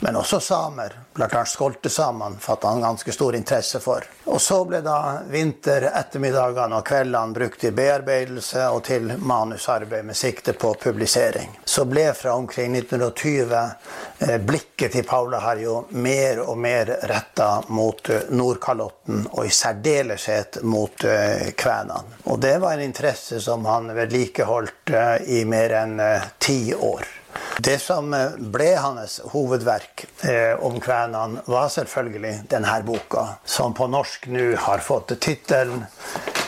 Men 0.04 0.16
også 0.16 0.40
samer, 0.40 0.92
bl.a. 1.14 1.44
skoltesamene, 1.44 2.37
fattet 2.40 2.70
han 2.70 2.80
ganske 2.80 3.12
stor 3.12 3.34
interesse 3.34 3.80
for. 3.80 4.04
Og 4.25 4.40
så 4.42 4.58
ble 4.68 4.82
da 4.84 4.99
vinter, 5.32 5.87
ettermiddagene 5.96 6.76
og 6.76 6.84
kveldene 6.84 7.32
brukt 7.32 7.62
til 7.62 7.73
bearbeidelse 7.73 8.66
og 8.68 8.82
til 8.84 9.14
manusarbeid 9.16 10.04
med 10.04 10.18
sikte 10.20 10.52
på 10.61 10.75
publisering. 10.82 11.56
Så 11.64 11.87
ble 11.88 12.11
fra 12.12 12.37
omkring 12.37 12.76
1920 12.76 13.56
eh, 13.56 14.37
blikket 14.44 14.92
til 14.99 15.08
Paula 15.08 15.40
Harjo 15.40 15.87
mer 15.96 16.44
og 16.44 16.61
mer 16.61 16.92
retta 17.08 17.49
mot 17.73 18.12
eh, 18.12 18.28
Nordkalotten, 18.28 19.25
og 19.32 19.49
i 19.49 19.56
særdeleshet 19.62 20.61
mot 20.68 21.08
eh, 21.08 21.49
kvenene. 21.56 22.20
Og 22.28 22.44
det 22.44 22.58
var 22.61 22.76
en 22.76 22.84
interesse 22.90 23.40
som 23.40 23.64
han 23.73 23.88
vedlikeholdt 23.96 24.96
i 25.32 25.46
mer 25.49 25.80
enn 25.80 26.00
ti 26.37 26.75
år. 26.76 27.24
Det 27.58 27.78
som 27.78 28.14
eh, 28.14 28.34
ble 28.38 28.73
hans 28.75 29.20
hovedverk 29.30 30.04
eh, 30.26 30.54
om 30.64 30.80
kvenene, 30.82 31.44
var 31.46 31.68
selvfølgelig 31.70 32.34
denne 32.50 32.80
boka, 32.87 33.26
som 33.46 33.75
på 33.76 33.87
norsk 33.90 34.26
nå 34.34 34.54
har 34.66 34.82
fått 34.82 35.14
tittelen 35.20 35.84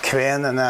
'Kvenene 0.06 0.68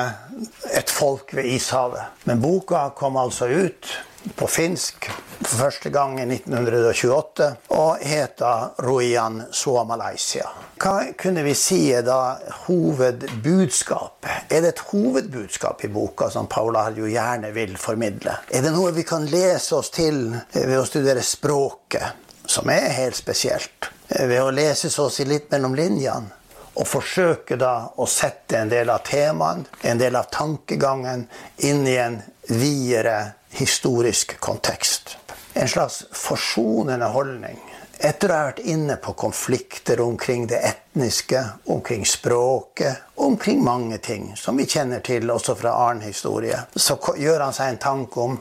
et 0.73 0.91
folk 0.91 1.35
ved 1.37 1.45
ishavet'. 1.45 2.25
Men 2.25 2.41
boka 2.41 2.91
kom 2.97 3.17
altså 3.21 3.49
ut 3.49 3.89
på 4.35 4.47
finsk 4.47 5.11
for 5.41 5.57
første 5.61 5.91
gang 5.91 6.17
i 6.21 6.25
1928 6.27 7.49
og 7.77 8.03
heter 8.03 8.83
Ruian 8.83 9.43
Suomalaisia. 9.53 10.49
Hva 10.81 11.13
kunne 11.19 11.45
vi 11.47 11.55
si 11.57 11.81
er 11.95 12.03
da 12.07 12.37
hovedbudskapet? 12.67 14.51
Er 14.51 14.65
det 14.65 14.73
et 14.75 14.85
hovedbudskap 14.91 15.85
i 15.85 15.93
boka 15.93 16.31
som 16.33 16.49
Paula 16.51 16.89
jo 16.97 17.09
gjerne 17.11 17.53
vil 17.57 17.77
formidle? 17.81 18.39
Er 18.51 18.65
det 18.65 18.73
noe 18.75 18.95
vi 18.97 19.07
kan 19.07 19.29
lese 19.31 19.77
oss 19.79 19.93
til 19.95 20.35
ved 20.53 20.79
å 20.79 20.87
studere 20.89 21.25
språket, 21.25 22.25
som 22.47 22.71
er 22.73 22.91
helt 22.97 23.19
spesielt? 23.19 23.93
Ved 24.09 24.41
å 24.43 24.53
lese 24.55 24.91
oss 25.03 25.21
litt 25.27 25.51
mellom 25.55 25.77
linjene? 25.79 26.33
Og 26.77 26.85
forsøke 26.85 27.57
da 27.57 27.87
å 27.97 28.05
sette 28.05 28.59
en 28.61 28.69
del 28.69 28.91
av 28.93 29.01
temaene, 29.07 29.65
en 29.81 29.97
del 29.97 30.17
av 30.19 30.29
tankegangen, 30.29 31.25
inn 31.65 31.87
i 31.89 31.97
en 31.97 32.19
videre 32.53 33.17
historisk 33.51 34.41
kontekst. 34.41 35.17
En 35.55 35.69
slags 35.69 36.05
forsonende 36.13 37.07
holdning. 37.07 37.61
Etter 37.97 38.29
å 38.29 38.37
ha 38.37 38.49
vært 38.51 38.65
inne 38.69 38.99
på 39.01 39.15
konflikter 39.17 40.03
omkring 40.05 40.45
det 40.51 40.59
etniske, 40.69 41.41
omkring 41.73 42.05
språket, 42.05 43.07
omkring 43.25 43.63
mange 43.65 43.99
ting 44.05 44.35
som 44.37 44.61
vi 44.61 44.67
kjenner 44.69 45.01
til 45.01 45.31
også 45.33 45.55
fra 45.57 45.73
annen 45.87 46.05
historie, 46.05 46.59
så 46.77 46.99
gjør 47.17 47.47
han 47.47 47.57
seg 47.57 47.73
en 47.73 47.81
tanke 47.87 48.21
om 48.21 48.37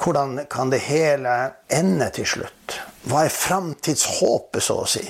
hvordan 0.00 0.44
kan 0.52 0.72
det 0.72 0.82
hele 0.84 1.32
ende 1.68 2.10
til 2.12 2.28
slutt? 2.28 2.76
Hva 3.08 3.24
er 3.24 3.32
framtidshåpet, 3.32 4.62
så 4.64 4.82
å 4.82 4.86
si? 4.88 5.06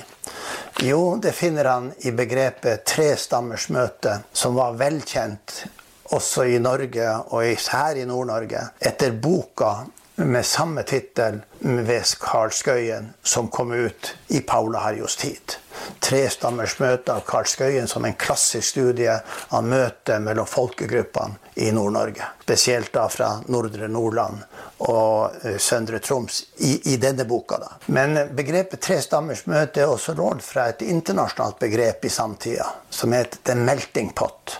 Jo, 0.87 1.17
det 1.21 1.35
finner 1.35 1.67
han 1.67 1.91
i 2.07 2.15
begrepet 2.15 2.85
trestammersmøte, 2.87 4.21
som 4.33 4.55
var 4.55 4.79
velkjent 4.79 5.65
også 6.11 6.45
i 6.51 6.59
Norge, 6.59 7.07
og 7.31 7.47
især 7.47 7.97
i 7.99 8.05
Nord-Norge, 8.05 8.67
etter 8.79 9.15
boka 9.15 9.73
med 10.15 10.45
samme 10.45 10.83
tittel 10.83 11.41
ved 11.59 12.03
Karl 12.19 12.51
Skøyen, 12.53 13.13
som 13.23 13.47
kom 13.47 13.71
ut 13.71 14.15
i 14.27 14.41
Paula 14.41 14.79
Harjos 14.79 15.15
tid. 15.17 15.55
Trestammers 16.03 16.75
møte 16.81 17.13
av 17.13 17.23
Karl 17.25 17.47
Skøyen 17.49 17.87
som 17.89 18.05
en 18.05 18.17
klassisk 18.19 18.67
studie 18.73 19.13
av 19.49 19.63
møtet 19.65 20.21
mellom 20.21 20.45
folkegruppene 20.49 21.39
i 21.63 21.71
Nord-Norge. 21.73 22.27
Spesielt 22.43 22.91
da 22.93 23.07
fra 23.09 23.31
Nordre 23.47 23.87
Nordland 23.89 24.43
og 24.87 25.37
uh, 25.45 25.57
Søndre 25.57 26.01
Troms 26.03 26.43
i, 26.57 26.75
i, 26.93 26.97
denne 27.01 27.25
boka. 27.25 27.57
da. 27.61 27.71
Men 27.87 28.17
begrepet 28.35 28.83
trestammers 28.83 29.45
møte 29.49 29.81
er 29.83 29.93
også 29.93 30.17
lånt 30.17 30.45
fra 30.45 30.67
et 30.69 30.83
internasjonalt 30.85 31.59
begrep 31.61 32.05
i 32.05 32.13
samtida, 32.13 32.67
som 32.89 33.15
heter 33.15 33.41
the 33.47 33.55
melting 33.57 34.13
pot. 34.13 34.59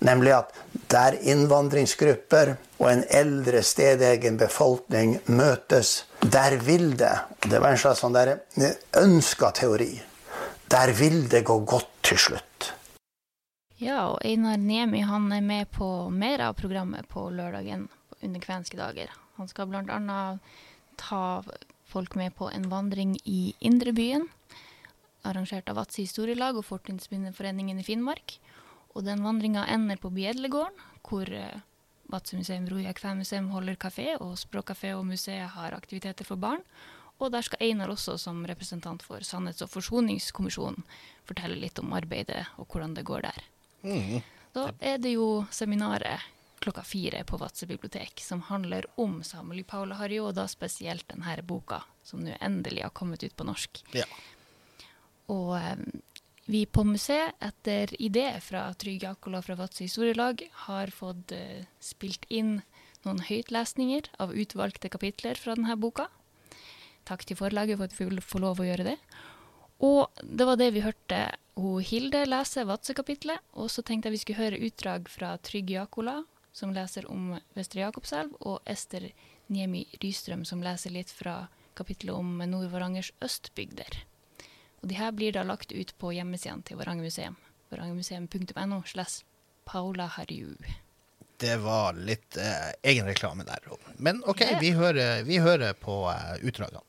Nemlig 0.00 0.32
at 0.32 0.54
der 0.90 1.16
innvandringsgrupper 1.22 2.56
og 2.80 2.86
en 2.90 3.04
eldre 3.14 3.62
stedegen 3.66 4.38
befolkning 4.40 5.18
møtes, 5.30 6.04
der 6.20 6.58
vil 6.58 6.96
det 6.98 7.14
Det 7.46 7.60
var 7.60 7.72
en 7.72 7.78
slags 7.78 8.00
sånn 8.00 8.16
ønska 8.96 9.50
teori. 9.50 10.02
Der 10.68 10.92
vil 10.92 11.28
det 11.28 11.44
gå 11.44 11.58
godt 11.64 11.88
til 12.02 12.18
slutt. 12.18 12.72
Ja, 13.80 14.10
og 14.12 14.18
Einar 14.24 14.58
Niemi 14.58 15.00
han 15.00 15.32
er 15.32 15.40
med 15.40 15.70
på 15.72 16.10
mer 16.10 16.40
av 16.40 16.54
programmet 16.54 17.08
på 17.08 17.30
lørdagen 17.30 17.88
under 18.22 18.40
kvenske 18.40 18.76
dager. 18.76 19.08
Han 19.36 19.48
skal 19.48 19.70
bl.a. 19.70 20.36
ta 21.00 21.42
folk 21.88 22.14
med 22.14 22.34
på 22.36 22.50
en 22.52 22.68
vandring 22.70 23.16
i 23.24 23.54
Indrebyen, 23.60 24.28
arrangert 25.24 25.70
av 25.72 25.80
Vadsø 25.80 26.04
historielag 26.04 26.60
og 26.60 26.66
Fortidsminneforeningen 26.68 27.80
i 27.80 27.86
Finnmark. 27.86 28.36
Og 28.94 29.04
den 29.06 29.22
vandringa 29.22 29.66
ender 29.70 30.00
på 30.00 30.10
Bjedlegården, 30.14 30.86
hvor 31.06 31.30
eh, 31.30 31.60
Vadsø-museum, 32.10 32.66
Rojak 32.70 32.98
5-museum 33.00 33.50
holder 33.54 33.78
kafé, 33.78 34.16
og 34.18 34.34
Språkkafé 34.38 34.94
og 34.96 35.06
museet 35.06 35.52
har 35.54 35.76
aktiviteter 35.76 36.26
for 36.26 36.40
barn. 36.40 36.64
Og 37.20 37.30
der 37.34 37.44
skal 37.44 37.62
Einar 37.62 37.92
også, 37.92 38.16
som 38.18 38.42
representant 38.48 39.02
for 39.04 39.22
Sannhets- 39.26 39.62
og 39.62 39.70
forsoningskommisjonen, 39.70 40.82
fortelle 41.28 41.58
litt 41.60 41.78
om 41.78 41.92
arbeidet 41.94 42.46
og 42.58 42.66
hvordan 42.66 42.96
det 42.96 43.06
går 43.06 43.26
der. 43.28 43.48
Mm. 43.84 44.20
Da 44.56 44.70
er 44.80 44.98
det 44.98 45.14
jo 45.14 45.44
seminaret 45.54 46.24
klokka 46.60 46.82
fire 46.84 47.22
på 47.24 47.38
Vadsø 47.40 47.66
bibliotek 47.66 48.20
som 48.20 48.42
handler 48.48 48.88
om 49.00 49.22
Samuel 49.24 49.62
Paula 49.64 49.96
Harry, 50.00 50.18
og 50.20 50.34
da 50.36 50.48
spesielt 50.48 51.06
denne 51.08 51.38
boka, 51.46 51.82
som 52.04 52.24
nå 52.24 52.34
endelig 52.40 52.84
har 52.84 52.92
kommet 52.96 53.22
ut 53.24 53.36
på 53.36 53.46
norsk. 53.48 53.84
Ja. 53.96 54.08
Og 55.30 55.54
um, 55.54 55.84
vi 56.50 56.64
på 56.66 56.82
museet, 56.84 57.36
etter 57.38 57.92
idé 58.02 58.26
fra 58.42 58.64
Trygg 58.74 59.04
Jakola 59.06 59.40
fra 59.42 59.54
Vadsø 59.58 59.84
historielag, 59.86 60.42
har 60.66 60.90
fått 60.94 61.34
uh, 61.36 61.66
spilt 61.82 62.26
inn 62.28 62.58
noen 63.06 63.22
høytlesninger 63.24 64.10
av 64.20 64.34
utvalgte 64.34 64.90
kapitler 64.92 65.38
fra 65.38 65.54
denne 65.56 65.76
boka. 65.80 66.08
Takk 67.08 67.22
til 67.26 67.38
forlaget 67.38 67.78
for 67.78 67.86
at 67.86 67.94
vi 67.96 68.24
får 68.32 68.42
lov 68.42 68.60
å 68.60 68.66
gjøre 68.66 68.88
det. 68.90 68.96
Og 69.80 70.10
det 70.22 70.48
var 70.48 70.58
det 70.60 70.72
vi 70.74 70.84
hørte 70.84 71.22
hun 71.60 71.84
Hilde 71.84 72.26
lese 72.28 72.66
Vadsø-kapitlet. 72.68 73.40
Og 73.56 73.70
så 73.72 73.84
tenkte 73.86 74.10
jeg 74.10 74.18
vi 74.18 74.22
skulle 74.24 74.42
høre 74.42 74.60
utdrag 74.66 75.08
fra 75.12 75.36
Trygg 75.44 75.72
Jakola, 75.72 76.20
som 76.52 76.74
leser 76.74 77.06
om 77.08 77.36
Vestre 77.56 77.84
Jakobselv, 77.84 78.34
og 78.40 78.60
Ester 78.68 79.08
Niemi 79.48 79.86
Rystrøm, 80.02 80.44
som 80.44 80.62
leser 80.64 80.92
litt 80.94 81.12
fra 81.14 81.44
kapitlet 81.78 82.14
om 82.14 82.42
Nord-Varangers 82.42 83.14
østbygder. 83.24 84.02
Og 84.80 84.88
de 84.88 84.96
her 84.96 85.12
blir 85.12 85.32
da 85.36 85.44
lagt 85.44 85.72
ut 85.72 85.92
på 86.00 86.12
hjemmesidene 86.16 86.64
til 86.66 86.80
Varanger 86.80 87.04
museum. 87.04 87.36
Varangermuseum.no 87.70 88.82
slash 88.86 89.24
Paula 89.64 90.06
Harju. 90.06 90.56
Det 91.40 91.56
var 91.56 91.96
litt 91.96 92.36
eh, 92.36 92.72
egenreklame 92.82 93.44
der. 93.48 93.64
Men 93.96 94.24
OK, 94.28 94.42
vi 94.60 94.72
hører, 94.76 95.22
vi 95.24 95.38
hører 95.40 95.76
på 95.78 96.02
eh, 96.10 96.40
utdragene. 96.42 96.82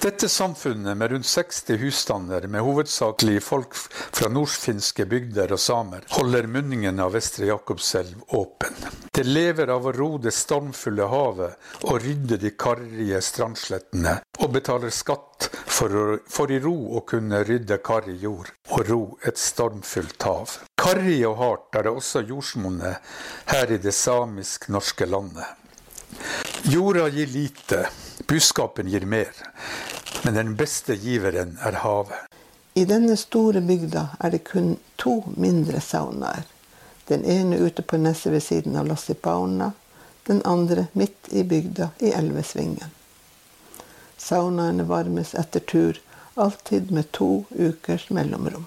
Dette 0.00 0.28
samfunnet 0.28 0.96
med 0.96 1.10
rundt 1.10 1.26
60 1.26 1.76
husstander, 1.76 2.46
med 2.48 2.62
hovedsakelig 2.64 3.42
folk 3.44 3.74
fra 3.76 4.30
nordfinske 4.32 5.04
bygder 5.04 5.52
og 5.52 5.60
samer, 5.60 6.06
holder 6.14 6.48
munningen 6.48 7.02
av 7.04 7.12
Vestre 7.12 7.50
Jakobselv 7.50 8.22
åpen. 8.38 8.78
Det 9.12 9.26
lever 9.28 9.68
av 9.68 9.90
å 9.90 9.92
ro 9.92 10.08
det 10.16 10.32
stormfulle 10.32 11.10
havet 11.12 11.84
og 11.84 12.00
rydde 12.00 12.40
de 12.40 12.54
karrige 12.56 13.20
strandslettene, 13.28 14.16
og 14.40 14.56
betaler 14.56 14.88
skatt 14.88 15.50
for, 15.52 15.92
å, 15.92 16.18
for 16.24 16.48
i 16.48 16.62
ro 16.64 16.76
å 16.96 17.04
kunne 17.04 17.44
rydde 17.44 17.82
karrig 17.84 18.22
jord 18.24 18.48
og 18.72 18.88
ro 18.88 19.02
et 19.20 19.36
stormfullt 19.36 20.24
hav. 20.24 20.56
Karrig 20.80 21.26
og 21.28 21.40
hardt 21.44 21.76
er 21.76 21.90
det 21.90 21.98
også 22.00 22.24
jordsmonnet 22.24 23.12
her 23.52 23.76
i 23.76 23.82
det 23.84 23.92
samisk-norske 23.92 25.12
landet. 25.12 25.44
Jorda 26.72 27.10
gir 27.12 27.28
lite, 27.36 27.84
buskapen 28.30 28.88
gir 28.88 29.00
mer. 29.00 29.28
Men 30.22 30.34
den 30.34 30.54
beste 30.56 30.94
giveren 30.94 31.58
er 31.66 31.72
havet. 31.72 32.28
I 32.74 32.84
denne 32.84 33.16
store 33.18 33.60
bygda 33.60 34.04
er 34.20 34.30
det 34.30 34.44
kun 34.46 34.76
to 34.96 35.16
mindre 35.34 35.80
saunaer. 35.82 36.46
Den 37.10 37.24
ene 37.24 37.58
ute 37.58 37.82
på 37.82 37.98
neset 37.98 38.32
ved 38.32 38.44
siden 38.46 38.78
av 38.78 38.86
Lassipauna, 38.86 39.72
den 40.26 40.42
andre 40.46 40.86
midt 40.92 41.32
i 41.34 41.42
bygda 41.42 41.90
i 41.98 42.14
Elvesvingen. 42.14 42.94
Saunaene 44.16 44.86
varmes 44.86 45.34
etter 45.34 45.60
tur, 45.60 45.98
alltid 46.34 46.90
med 46.94 47.10
to 47.12 47.44
ukers 47.50 48.10
mellomrom. 48.14 48.66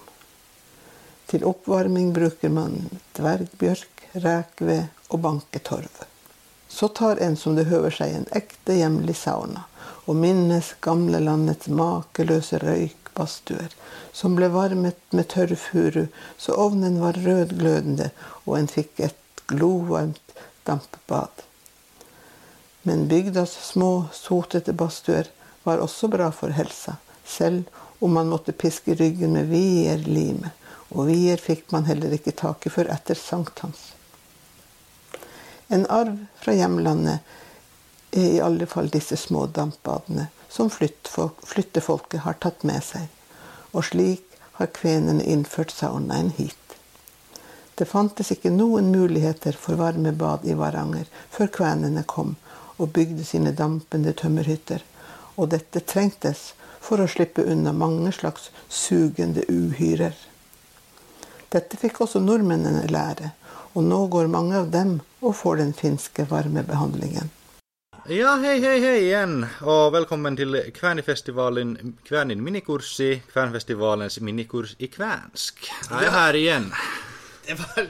Til 1.32 1.48
oppvarming 1.48 2.12
bruker 2.14 2.52
man 2.52 2.82
dvergbjørk, 3.16 4.10
rekved 4.14 5.08
og 5.08 5.24
banketorv. 5.24 6.04
Så 6.74 6.88
tar 6.88 7.22
en 7.22 7.36
som 7.38 7.54
det 7.56 7.68
høver 7.70 7.94
seg 7.94 8.16
en 8.18 8.26
ekte 8.34 8.74
hjemlig 8.80 9.14
sauna, 9.20 9.68
og 10.10 10.18
minnes 10.18 10.72
gamle 10.82 11.20
landets 11.22 11.70
makeløse 11.70 12.58
røykbadstuer, 12.64 13.76
som 14.12 14.34
ble 14.40 14.50
varmet 14.56 14.98
med 15.14 15.30
tørr 15.36 15.54
furu 15.54 16.08
så 16.38 16.58
ovnen 16.66 16.98
var 17.04 17.20
rødglødende 17.28 18.10
og 18.48 18.58
en 18.58 18.72
fikk 18.74 19.06
et 19.06 19.46
glovarmt 19.54 20.34
dampbad. 20.66 21.46
Men 22.90 23.08
bygdas 23.08 23.54
små, 23.70 24.10
sotete 24.12 24.74
badstuer 24.74 25.30
var 25.64 25.78
også 25.78 26.10
bra 26.10 26.34
for 26.34 26.58
helsa, 26.58 26.98
selv 27.26 27.70
om 28.02 28.18
man 28.18 28.34
måtte 28.34 28.52
piske 28.52 28.98
ryggen 29.00 29.38
med 29.38 29.54
vierlime, 29.54 30.58
og 30.90 31.06
vier 31.14 31.38
fikk 31.38 31.70
man 31.72 31.86
heller 31.86 32.18
ikke 32.18 32.34
tak 32.36 32.66
i 32.66 32.74
før 32.74 32.90
etter 32.98 33.16
sankthans. 33.16 33.94
En 35.74 35.88
arv 35.90 36.26
fra 36.38 36.54
hjemlandet 36.54 37.20
er 38.12 38.36
i 38.36 38.42
alle 38.46 38.68
fall 38.70 38.92
disse 38.94 39.18
små 39.18 39.48
dampbadene 39.50 40.28
som 40.54 40.70
flyttefolket 40.70 42.20
har 42.28 42.38
tatt 42.46 42.62
med 42.70 42.84
seg. 42.86 43.08
Og 43.74 43.88
slik 43.90 44.38
har 44.60 44.70
kvenene 44.78 45.26
innført 45.26 45.74
saunaen 45.74 46.30
hit. 46.38 46.78
Det 47.74 47.90
fantes 47.90 48.30
ikke 48.36 48.54
noen 48.54 48.92
muligheter 48.94 49.58
for 49.58 49.82
varmebad 49.82 50.46
i 50.46 50.54
Varanger 50.54 51.10
før 51.34 51.50
kvenene 51.58 52.06
kom 52.06 52.36
og 52.78 52.94
bygde 52.94 53.26
sine 53.26 53.56
dampende 53.58 54.14
tømmerhytter. 54.14 54.86
Og 55.42 55.50
dette 55.56 55.82
trengtes 55.82 56.52
for 56.86 57.02
å 57.02 57.10
slippe 57.10 57.42
unna 57.50 57.74
mange 57.74 58.14
slags 58.14 58.52
sugende 58.70 59.48
uhyrer. 59.50 60.14
Dette 61.50 61.82
fikk 61.82 62.04
også 62.06 62.22
nordmennene 62.22 62.86
lære, 62.94 63.34
og 63.74 63.84
nå 63.84 64.00
går 64.08 64.30
mange 64.32 64.58
av 64.58 64.70
dem 64.74 64.98
og 65.22 65.36
får 65.36 65.62
den 65.62 65.74
finske 65.74 66.26
varmebehandlingen. 66.30 67.32
Ja, 68.12 68.34
hei, 68.42 68.58
hei, 68.60 68.80
hei 68.84 68.98
igjen, 69.06 69.46
og 69.64 69.94
velkommen 69.96 70.36
til 70.36 70.58
Kvænifestivalen 70.76 71.96
Kvænin 72.04 72.44
minikurssi, 72.44 73.22
Kvænfestivalens 73.32 74.20
minikurs 74.20 74.76
i 74.80 74.90
kvensk. 74.92 75.64
Jeg 75.90 76.10
er 76.10 76.12
her 76.18 76.40
igjen. 76.42 76.68
Det 77.48 77.56
var, 77.60 77.88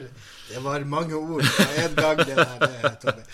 det 0.48 0.62
var 0.64 0.86
mange 0.86 1.14
ord 1.14 1.42
på 1.42 1.66
en 1.82 1.94
gang, 1.94 2.18
det 2.18 2.36
der, 2.36 2.48
Tobbe. 2.54 3.02
Tommy. 3.02 3.26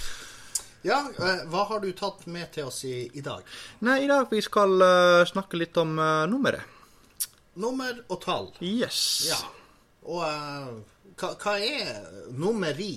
Ja, 0.82 1.04
eh, 1.18 1.42
hva 1.52 1.66
har 1.68 1.80
du 1.80 1.90
tatt 1.92 2.24
med 2.32 2.48
til 2.54 2.70
oss 2.70 2.84
i, 2.88 3.10
i 3.12 3.20
dag? 3.20 3.44
Nei, 3.84 3.98
i 4.04 4.08
dag 4.08 4.30
vi 4.32 4.40
skal 4.40 4.80
uh, 4.80 5.24
snakke 5.28 5.60
litt 5.60 5.76
om 5.76 5.98
uh, 6.00 6.24
nummeret. 6.30 6.64
Nummer 7.60 7.98
og 8.08 8.20
tall. 8.22 8.48
Yes. 8.64 9.00
Ja. 9.28 9.40
Og 10.08 10.22
eh, 10.24 10.68
hva, 11.18 11.32
hva 11.40 11.54
er 11.58 12.30
nummeri? 12.36 12.94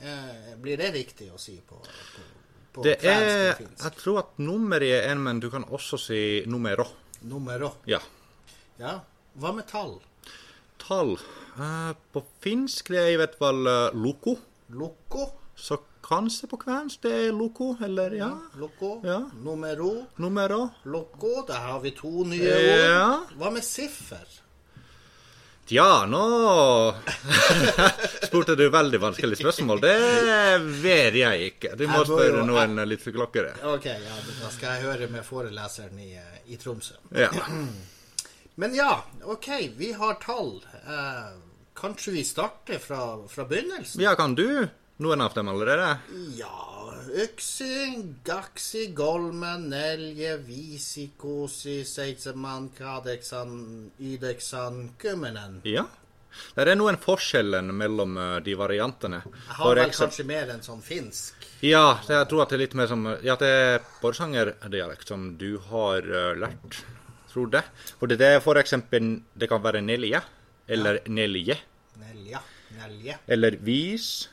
Eh, 0.00 0.54
blir 0.60 0.80
det 0.80 0.90
riktig 0.94 1.30
å 1.32 1.38
si 1.40 1.56
på, 1.64 1.78
på, 1.80 2.24
på 2.74 2.84
Det 2.86 2.98
er? 3.06 3.54
Jeg 3.60 3.94
tror 4.00 4.20
at 4.24 4.34
nummeri 4.42 4.90
er 4.96 5.08
en, 5.12 5.22
men 5.24 5.40
du 5.40 5.48
kan 5.52 5.64
også 5.64 6.00
si 6.00 6.20
numero. 6.50 6.88
Numero. 7.24 7.76
Ja. 7.88 8.02
Ja. 8.80 8.98
Hva 9.40 9.54
med 9.56 9.68
tall? 9.70 9.96
Tall. 10.82 11.16
Eh, 11.54 11.94
på 12.12 12.24
finsk 12.44 12.92
det 12.92 13.00
er 13.00 13.14
i 13.14 13.18
hvert 13.22 13.38
fall 13.40 13.64
loko. 13.64 14.36
loko. 14.36 14.36
Loco? 14.74 15.30
Så 15.56 15.78
kanskje 16.04 16.48
på 16.50 16.58
kvensk 16.60 17.04
det 17.06 17.12
er 17.28 17.34
loko, 17.34 17.74
eller 17.84 18.16
ja. 18.18 18.30
Loko. 18.60 18.98
Ja. 19.06 19.20
Numero? 19.42 20.06
Numero. 20.18 20.68
Loko. 20.84 21.44
Der 21.48 21.60
har 21.68 21.80
vi 21.80 21.94
to 21.96 22.24
nye 22.28 22.50
ord. 22.50 22.82
Ja. 22.82 23.06
Hva 23.38 23.52
med 23.54 23.64
siffer? 23.64 24.26
Ja, 25.68 26.04
nå 26.06 26.94
spurte 28.26 28.54
du 28.54 28.66
veldig 28.68 28.98
vanskelig 29.00 29.38
spørsmål. 29.40 29.80
Det 29.80 30.58
vet 30.82 31.16
jeg 31.16 31.48
ikke. 31.54 31.72
Du 31.80 31.86
må 31.88 32.02
spørre 32.04 32.44
noen 32.44 32.76
litt 32.84 33.06
klokkere. 33.08 33.54
Ok, 33.72 33.88
ja, 33.88 34.18
da 34.42 34.50
skal 34.52 34.74
jeg 34.74 34.84
høre 34.90 35.08
med 35.14 35.24
foreleseren 35.24 36.02
i, 36.04 36.10
eh, 36.20 36.36
i 36.52 36.60
Tromsø. 36.60 36.98
Ja. 37.16 37.30
Men 38.60 38.76
ja, 38.76 38.92
OK, 39.24 39.48
vi 39.80 39.94
har 39.96 40.20
tall. 40.20 40.58
Eh, 40.84 41.32
kanskje 41.80 42.12
vi 42.18 42.26
starter 42.28 42.78
fra, 42.78 43.00
fra 43.28 43.48
begynnelsen? 43.48 44.04
ja, 44.04 44.12
kan 44.20 44.36
du 44.36 44.68
noen 45.02 45.24
av 45.24 45.34
dem 45.34 45.48
allerede? 45.48 45.96
Ja 46.38 46.70
Yksi, 47.14 48.02
gaksi, 48.24 48.86
golmen, 48.96 49.68
nelje, 49.70 50.36
visi, 50.42 51.10
kosi, 51.16 51.84
seitseman, 51.86 52.70
kadeksan, 52.74 53.52
ydeksan, 54.00 54.88
kummenen. 54.98 55.60
Ja. 55.68 55.84
Det 56.56 56.64
er 56.66 56.74
noen 56.74 56.98
forskjeller 56.98 57.62
mellom 57.70 58.16
eh, 58.18 58.32
de 58.42 58.56
variantene. 58.58 59.20
Jeg 59.22 59.58
har 59.60 59.78
vel 59.78 59.94
kanskje 59.94 60.26
mer 60.26 60.50
enn 60.56 60.64
sånn 60.66 60.82
finsk. 60.82 61.46
Ja, 61.62 62.00
det, 62.08 62.16
jeg 62.16 62.30
tror 62.32 62.42
at 62.42 62.50
det 62.50 62.58
er 62.58 62.64
litt 62.64 62.76
mer 62.78 62.90
som 62.90 63.06
Ja, 63.22 63.38
det 63.38 63.52
er 63.60 63.86
porsangerdialekt 64.00 65.14
som 65.14 65.28
du 65.38 65.52
har 65.70 66.02
eh, 66.02 66.32
lært, 66.40 66.82
tror 67.30 67.52
det. 67.54 67.62
For 68.00 68.10
det 68.10 68.18
er 68.26 68.42
for 68.42 68.58
eksempel 68.58 69.20
Det 69.38 69.50
kan 69.52 69.62
være 69.62 69.84
nelje 69.84 70.24
eller 70.66 71.02
nelje. 71.06 71.60
Nelja, 72.00 72.42
nelje. 72.80 73.18
Eller 73.30 73.60
vis. 73.62 74.24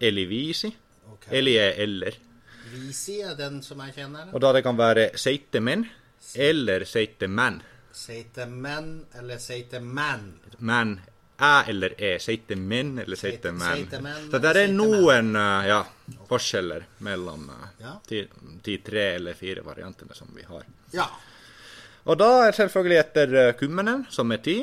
Eller 0.00 0.26
visi. 0.30 0.70
Ok. 1.12 1.26
Eller 1.30 1.60
er 1.68 1.82
eller. 1.82 2.14
Visi 2.72 3.20
er 3.24 3.34
den 3.38 3.62
som 3.62 3.80
jeg 3.86 3.94
kjenner. 3.96 4.28
Og 4.34 4.40
da 4.40 4.52
det 4.52 4.62
kan 4.66 4.76
være 4.78 5.10
seitemenn 5.18 5.86
eller 6.36 6.84
seitemenn. 6.84 7.60
Seitemenn 7.92 9.06
eller 9.18 9.38
seitemann. 9.42 10.26
Men 10.58 10.98
æ 11.40 11.52
eller 11.70 11.94
e. 11.98 12.18
Seitemenn 12.18 12.98
eller 12.98 13.16
seitemenn. 13.16 13.86
seitemenn, 13.88 14.30
Så 14.30 14.38
det 14.42 14.56
er 14.56 14.72
noen 14.72 15.34
eh, 15.36 15.68
ja, 15.70 15.80
forskjeller 16.28 16.84
mellom 17.06 17.48
eh, 17.50 17.68
Ja. 17.82 17.94
de, 18.08 18.26
de 18.64 18.76
tre 18.84 19.06
eller 19.16 19.34
fire 19.34 19.62
variantene 19.66 20.14
som 20.14 20.28
vi 20.34 20.42
har. 20.46 20.66
Ja. 20.92 21.08
Og 22.04 22.18
da 22.18 22.30
er 22.48 22.52
selvfølgelig 22.56 22.98
etter 23.00 23.34
eh, 23.34 23.52
kummenen, 23.58 24.06
som 24.10 24.30
er 24.32 24.42
ti. 24.44 24.58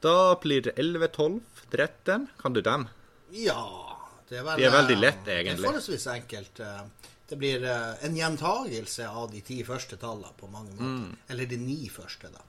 Da 0.00 0.34
blir 0.42 0.62
det 0.68 0.76
11, 0.78 1.08
12, 1.08 1.40
13. 1.70 2.28
Kan 2.40 2.52
du 2.52 2.60
dem? 2.62 2.88
Ja 3.30 3.87
det 4.28 4.38
er, 4.38 4.42
vel, 4.44 4.58
De 4.60 4.64
er 4.64 4.70
veldig 4.74 4.96
lett, 4.98 5.28
egentlig. 5.28 5.56
Det 5.56 5.64
er 5.64 5.68
forholdsvis 5.70 6.06
enkelt. 6.14 6.60
eh, 6.60 6.82
Det 7.28 7.36
blir 7.36 7.64
eh, 7.64 8.04
en 8.06 8.14
gjentagelse 8.16 9.08
av 9.08 9.30
de 9.30 9.40
ti 9.44 9.62
første 9.64 9.96
tallene 10.00 10.32
på 10.36 10.46
mange 10.50 10.70
måter. 10.72 10.84
Mm. 10.84 11.16
Eller 11.28 11.46
de 11.46 11.56
ni 11.60 11.88
første, 11.92 12.28
da. 12.32 12.40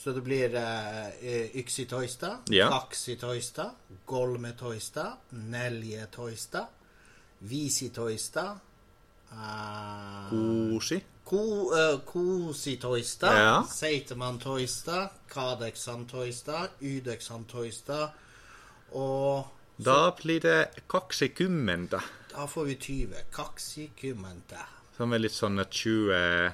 Så 0.00 0.12
det 0.16 0.22
blir 0.24 0.54
uh, 0.56 1.10
yksitoista, 1.60 2.38
Ja. 2.48 2.70
kaksitoista, 2.72 3.66
golmetoista, 4.06 5.16
neljetoista, 5.32 6.62
visitoista 7.40 8.58
uh, 9.32 10.30
Kosi. 10.30 11.00
Ko, 11.24 11.42
uh, 11.68 12.00
kositoista, 12.08 13.34
Ja. 13.38 13.62
seitemantoista, 13.68 15.10
kadeksantoista, 15.28 16.68
ydeksantoista 16.80 18.10
og 18.92 19.44
Da 19.84 20.10
blir 20.22 20.40
det 20.44 20.56
kaksikummenta, 20.92 22.02
da 22.32 22.46
får 22.46 22.64
vi 22.64 22.74
20. 22.76 23.14
Kaksikymmente. 23.32 24.58
som 24.96 25.12
er 25.12 25.18
litt 25.22 25.32
sånn 25.32 25.56
20 25.64 26.50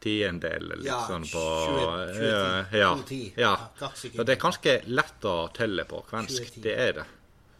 tiendedel 0.00 0.78
litt 0.78 0.86
Ja, 0.88 1.02
sånn 1.08 1.26
på 1.28 1.42
20, 1.68 2.14
20, 2.16 2.24
ja, 2.24 2.64
ja, 2.72 2.90
20, 3.08 3.32
ja. 3.36 3.50
ja, 3.80 3.90
Så 3.94 4.24
det 4.24 4.32
er 4.36 4.40
ganske 4.40 4.76
lett 4.88 5.24
å 5.28 5.34
telle 5.52 5.84
på 5.84 6.00
kvensk. 6.08 6.54
20. 6.54 6.62
Det 6.64 6.76
er 6.86 6.92
det. 7.00 7.04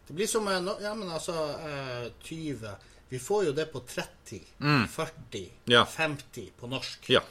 Det 0.07 0.15
blir 0.17 0.27
som 0.27 0.47
eh, 0.47 0.71
Ja, 0.81 0.95
men 0.97 1.11
altså 1.13 1.35
eh, 1.61 2.07
20 2.25 2.73
Vi 3.11 3.19
får 3.19 3.45
jo 3.45 3.51
det 3.53 3.65
på 3.73 3.79
30, 3.85 4.41
40, 4.89 5.43
Mm. 5.43 5.49
Ja. 5.65 5.85
50 5.85 6.51
på 6.59 6.67
norsk. 6.67 7.09
Ja. 7.09 7.21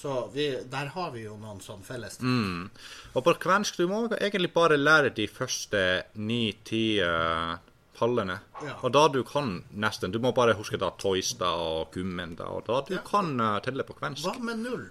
Så 0.00 0.30
vi, 0.32 0.46
der 0.72 0.92
har 0.94 1.10
vi 1.12 1.26
jo 1.26 1.34
noen 1.36 1.58
sånn 1.60 1.82
felles. 1.84 2.16
Mm. 2.24 2.70
Og 3.12 3.24
på 3.26 3.34
kvensk 3.42 3.76
du 3.76 3.84
må 3.90 4.06
egentlig 4.16 4.48
bare 4.54 4.78
lære 4.80 5.10
de 5.12 5.26
første 5.28 5.82
ni-ti 6.16 6.84
uh, 7.04 7.58
pallene. 7.98 8.38
Ja. 8.64 8.78
Og 8.80 8.94
da 8.96 9.02
du 9.12 9.20
kan 9.28 9.58
nesten 9.76 10.14
Du 10.14 10.16
må 10.24 10.32
bare 10.36 10.56
huske 10.56 10.80
da 10.80 10.88
Toista 10.96 11.52
og 11.52 11.92
Kummenda, 11.92 12.48
og 12.48 12.64
da 12.70 12.80
du 12.88 12.96
kan 13.04 13.34
uh, 13.36 13.58
telle 13.64 13.84
på 13.84 13.98
kvensk. 13.98 14.24
Hva 14.24 14.40
med 14.40 14.64
null? 14.64 14.88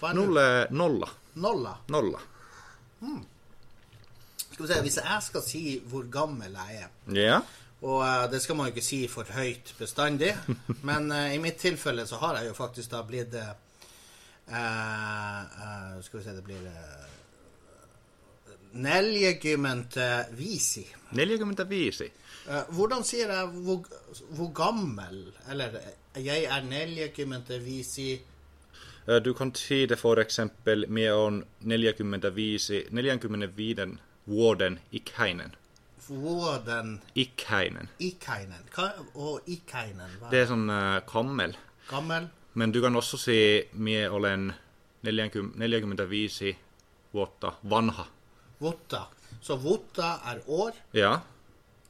Hva 0.00 0.14
Null 0.16 0.32
null? 0.32 0.40
er 0.40 0.72
nolla. 0.72 1.10
Nolla. 1.36 1.76
Nolla. 1.92 2.24
Skal 4.56 4.64
vi 4.64 4.72
se, 4.72 4.80
Hvis 4.88 4.98
jeg 5.02 5.22
skal 5.28 5.44
si 5.44 5.62
hvor 5.90 6.08
gammel 6.08 6.56
jeg 6.56 6.86
er 6.86 7.14
Ja. 7.20 7.40
Og 7.84 8.00
uh, 8.00 8.24
det 8.32 8.40
skal 8.40 8.56
man 8.56 8.70
jo 8.70 8.72
ikke 8.72 8.86
si 8.88 9.02
for 9.12 9.28
høyt 9.36 9.74
bestandig, 9.76 10.32
men 10.88 11.12
eh, 11.12 11.34
i 11.36 11.38
mitt 11.44 11.60
tilfelle 11.60 12.06
så 12.08 12.16
har 12.22 12.40
jeg 12.40 12.48
jo 12.48 12.56
faktisk 12.56 12.94
da 12.94 13.02
blitt 13.04 13.36
eh, 13.36 13.50
eh, 13.52 13.65
Skal 16.02 16.18
vi 16.18 16.24
se, 16.24 16.30
det 16.36 16.44
blir 16.44 16.62
uh, 16.66 17.06
Neljegymente 18.72 20.26
visi. 20.36 20.94
Neljäkymmentä 21.10 21.68
viisi. 21.68 22.12
Eh, 22.48 22.74
hvordan 22.74 23.04
sier 23.04 23.30
jeg 23.32 23.46
hvor, 23.46 23.86
hvor 24.30 24.52
gammel 24.52 25.32
Eller 25.50 25.66
eh, 26.14 26.24
jeg 26.26 26.44
er 26.44 26.62
neljegymente 26.62 27.58
visi 27.64 28.20
Eh, 29.08 29.22
Du 29.24 29.34
kan 29.34 29.54
si 29.54 29.86
det 29.86 29.98
eksempel 30.18 30.86
med 30.88 31.12
on 31.12 31.44
45, 31.60 32.84
45 32.90 33.98
vuoden 34.26 34.78
ikäinen. 34.92 35.56
Vuoden 36.08 37.00
Ikäinen. 37.14 37.88
Ikainen. 37.98 38.62
Hva, 38.74 38.90
og 39.14 39.40
Ikainen, 39.46 40.10
hva 40.20 40.30
Det 40.30 40.40
er 40.40 40.46
sånn 40.46 40.70
uh, 40.70 41.00
kammel. 41.06 41.56
gammel? 41.90 42.28
Men 42.56 42.72
du 42.72 42.80
kan 42.80 42.96
også 42.96 43.18
si 43.20 43.38
med 43.72 44.08
olen 44.10 44.48
40, 45.04 45.40
45 45.60 46.54
vuotta 47.12 47.52
vanha. 47.68 48.06
Votta. 48.60 49.02
Så 49.40 49.58
votta 49.60 50.14
er 50.30 50.40
år, 50.48 50.72
Ja, 50.96 51.18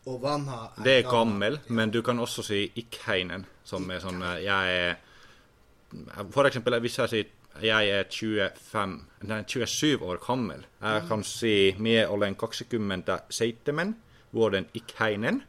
og 0.07 0.23
vanha 0.23 0.73
er 0.77 0.83
det 0.85 0.97
er 0.99 1.11
gammel, 1.11 1.61
men 1.69 1.91
du 1.91 2.03
kan 2.03 2.19
også 2.19 2.43
si 2.43 2.65
ikäinen, 2.75 3.47
som 3.65 3.91
er 3.91 4.03
sånn 4.03 4.23
eh, 4.23 4.43
Jeg 4.45 4.77
er 4.83 4.97
For 6.35 6.47
eksempel 6.47 6.81
hvis 6.83 6.99
jeg 6.99 7.09
sier 7.09 7.33
jeg 7.63 7.89
er 7.89 8.05
25, 8.13 8.97
nei, 9.31 9.39
27 9.49 10.03
år 10.05 10.19
gammel. 10.21 10.67
Jeg 10.83 11.05
kan 11.09 11.23
si 11.25 11.75
med 11.79 12.09
olen 12.13 12.35
27 12.37 13.95
vuoden 14.33 14.67
ikäinen. 14.75 15.43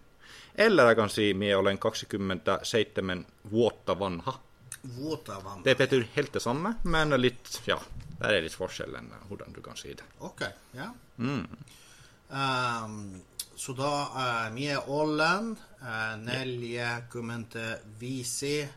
Eller 0.56 0.88
jeg 0.88 0.96
kan 0.96 1.10
si 1.10 1.34
med 1.34 1.56
olen 1.58 1.78
27 1.78 3.26
vuotta 3.52 3.94
vanha. 4.00 4.38
Vanha. 4.82 5.62
Det 5.64 5.76
betyr 5.78 6.08
helt 6.14 6.34
det 6.34 6.40
samme, 6.40 6.74
men 6.84 7.10
litt, 7.22 7.62
ja, 7.66 7.80
der 8.20 8.38
er 8.38 8.42
litt 8.46 8.56
forskjell 8.56 8.96
enn 9.00 9.10
hvordan 9.30 9.54
du 9.54 9.62
kan 9.62 9.78
si 9.78 9.94
det. 9.94 10.06
Ok, 10.20 10.44
ja. 10.78 10.92
Ehm, 11.18 13.22
så 13.56 13.74
da 13.74 13.92
er 14.24 14.52
mye 14.54 14.78
ollen, 14.94 15.56
uh, 15.82 16.16
nelje, 16.22 16.90
kumente, 17.12 17.80
visi, 18.00 18.68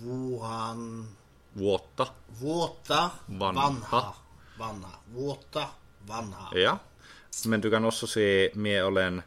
vuhan, 0.00 1.06
Våta. 1.52 2.08
våta, 2.28 3.10
Vanha. 3.26 4.12
vanha. 4.58 4.92
Våta, 5.12 5.68
vanha. 6.06 6.50
ja. 6.54 6.78
Men 7.44 7.60
du 7.60 7.70
kan 7.70 7.84
også 7.84 8.06
si 8.06 8.50
med 8.54 8.84
olen 8.84 9.22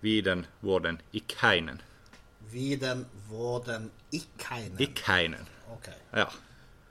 40 0.00 0.44
vuoden 0.60 1.00
ikäinen. 1.12 1.82
Viden, 2.52 3.06
våden, 3.28 3.90
ikkeinen. 4.12 4.78
Ikkeinen. 4.82 5.46
Ok. 5.74 5.88
ja. 6.16 6.28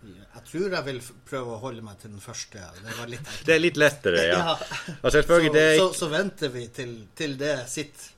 Jeg 0.07 0.43
tror 0.45 0.69
jeg 0.75 0.85
vil 0.85 0.99
prøve 1.27 1.55
å 1.55 1.59
holde 1.59 1.81
meg 1.83 1.97
til 1.99 2.11
den 2.13 2.21
første. 2.21 2.61
Det 2.83 2.93
var 2.99 3.09
litt. 3.11 3.31
Det 3.47 3.55
er 3.55 3.59
litt 3.59 3.77
lettere, 3.81 4.21
ja. 4.29 4.37
Ja. 5.03 5.09
Så, 5.09 5.23
ikke 5.23 5.63
så, 5.79 5.87
så 5.97 6.09
venter 6.11 6.51
vi 6.53 6.67
til, 6.73 6.93
til 7.17 7.33
det 7.39 7.55
sitter. 7.67 8.11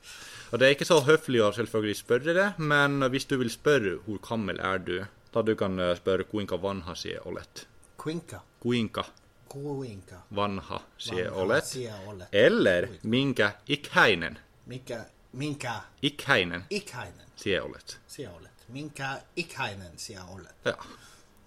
Og 0.50 0.58
det 0.60 0.66
er 0.66 0.74
ikke 0.74 0.86
så 0.88 1.00
høflig 1.06 1.40
å 1.42 1.48
selvfølgelig 1.54 1.96
spørre 1.96 2.34
det, 2.36 2.46
men 2.58 3.00
hvis 3.10 3.26
du 3.30 3.36
vil 3.40 3.50
spørre 3.50 3.96
hvor 4.04 4.20
gammel 4.26 4.60
er 4.60 4.82
du, 4.82 4.96
da 5.34 5.42
du 5.46 5.54
kan 5.58 5.78
eh, 5.78 5.94
spørre 5.98 6.26
kuinka 6.30 6.58
vanha 6.60 6.94
sier 6.98 7.22
olet. 7.30 7.64
Kuinka. 8.00 8.42
Kuinka 8.60 9.04
Kuinka. 9.50 10.20
vanha 10.30 10.80
Vanha 11.06 11.32
olet. 11.42 11.66
sier 11.66 11.96
olet. 12.06 12.28
Eller 12.32 12.88
minkä 13.02 13.52
ikäinen, 13.68 14.38
Minkä, 14.66 15.04
minkä 15.32 15.80
ikäinen 16.02 16.64
ikkeinen, 16.70 17.26
sier 17.40 17.64
olet. 17.64 17.98
sier 18.06 18.30
Olet. 18.36 18.66
Minkä 18.70 19.16
ikkeinen, 19.34 19.96
sier 19.98 20.22
Olet. 20.30 20.54
Ja. 20.62 20.76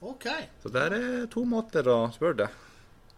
Ok. 0.04 0.26
Så 0.64 0.70
der 0.74 0.96
er 0.98 1.26
to 1.32 1.46
måter 1.48 1.88
å 1.88 1.98
spørre 2.12 2.42
det. 2.44 2.50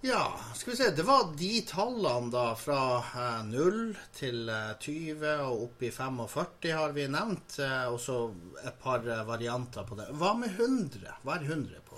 Ja, 0.05 0.39
skal 0.53 0.71
vi 0.71 0.77
se. 0.77 0.89
Det 0.93 1.05
var 1.07 1.31
de 1.37 1.61
tallene 1.65 2.29
da 2.29 2.43
fra 2.59 2.81
eh, 2.99 3.39
0 3.47 3.79
til 4.13 4.51
eh, 4.53 4.75
20 4.77 5.31
og 5.47 5.63
opp 5.63 5.85
i 5.87 5.89
45 5.89 6.75
har 6.77 6.93
vi 6.93 7.07
nevnt. 7.09 7.57
Eh, 7.65 7.87
og 7.89 7.97
så 8.03 8.19
et 8.61 8.77
par 8.83 9.01
eh, 9.07 9.23
varianter 9.25 9.87
på 9.87 9.97
det. 9.97 10.11
Hva 10.13 10.35
med 10.37 10.53
100? 10.53 11.15
Hva 11.23 11.39
er 11.39 11.47
100 11.47 11.81
på 11.87 11.97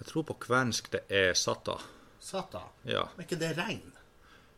Jeg 0.00 0.08
tror 0.10 0.26
på 0.32 0.38
kvensk 0.48 0.90
det 0.96 1.04
er 1.06 1.38
sata. 1.38 1.78
Sata? 2.18 2.64
Ja. 2.82 3.06
Er 3.14 3.28
ikke 3.28 3.38
det 3.38 3.52
regn? 3.60 3.92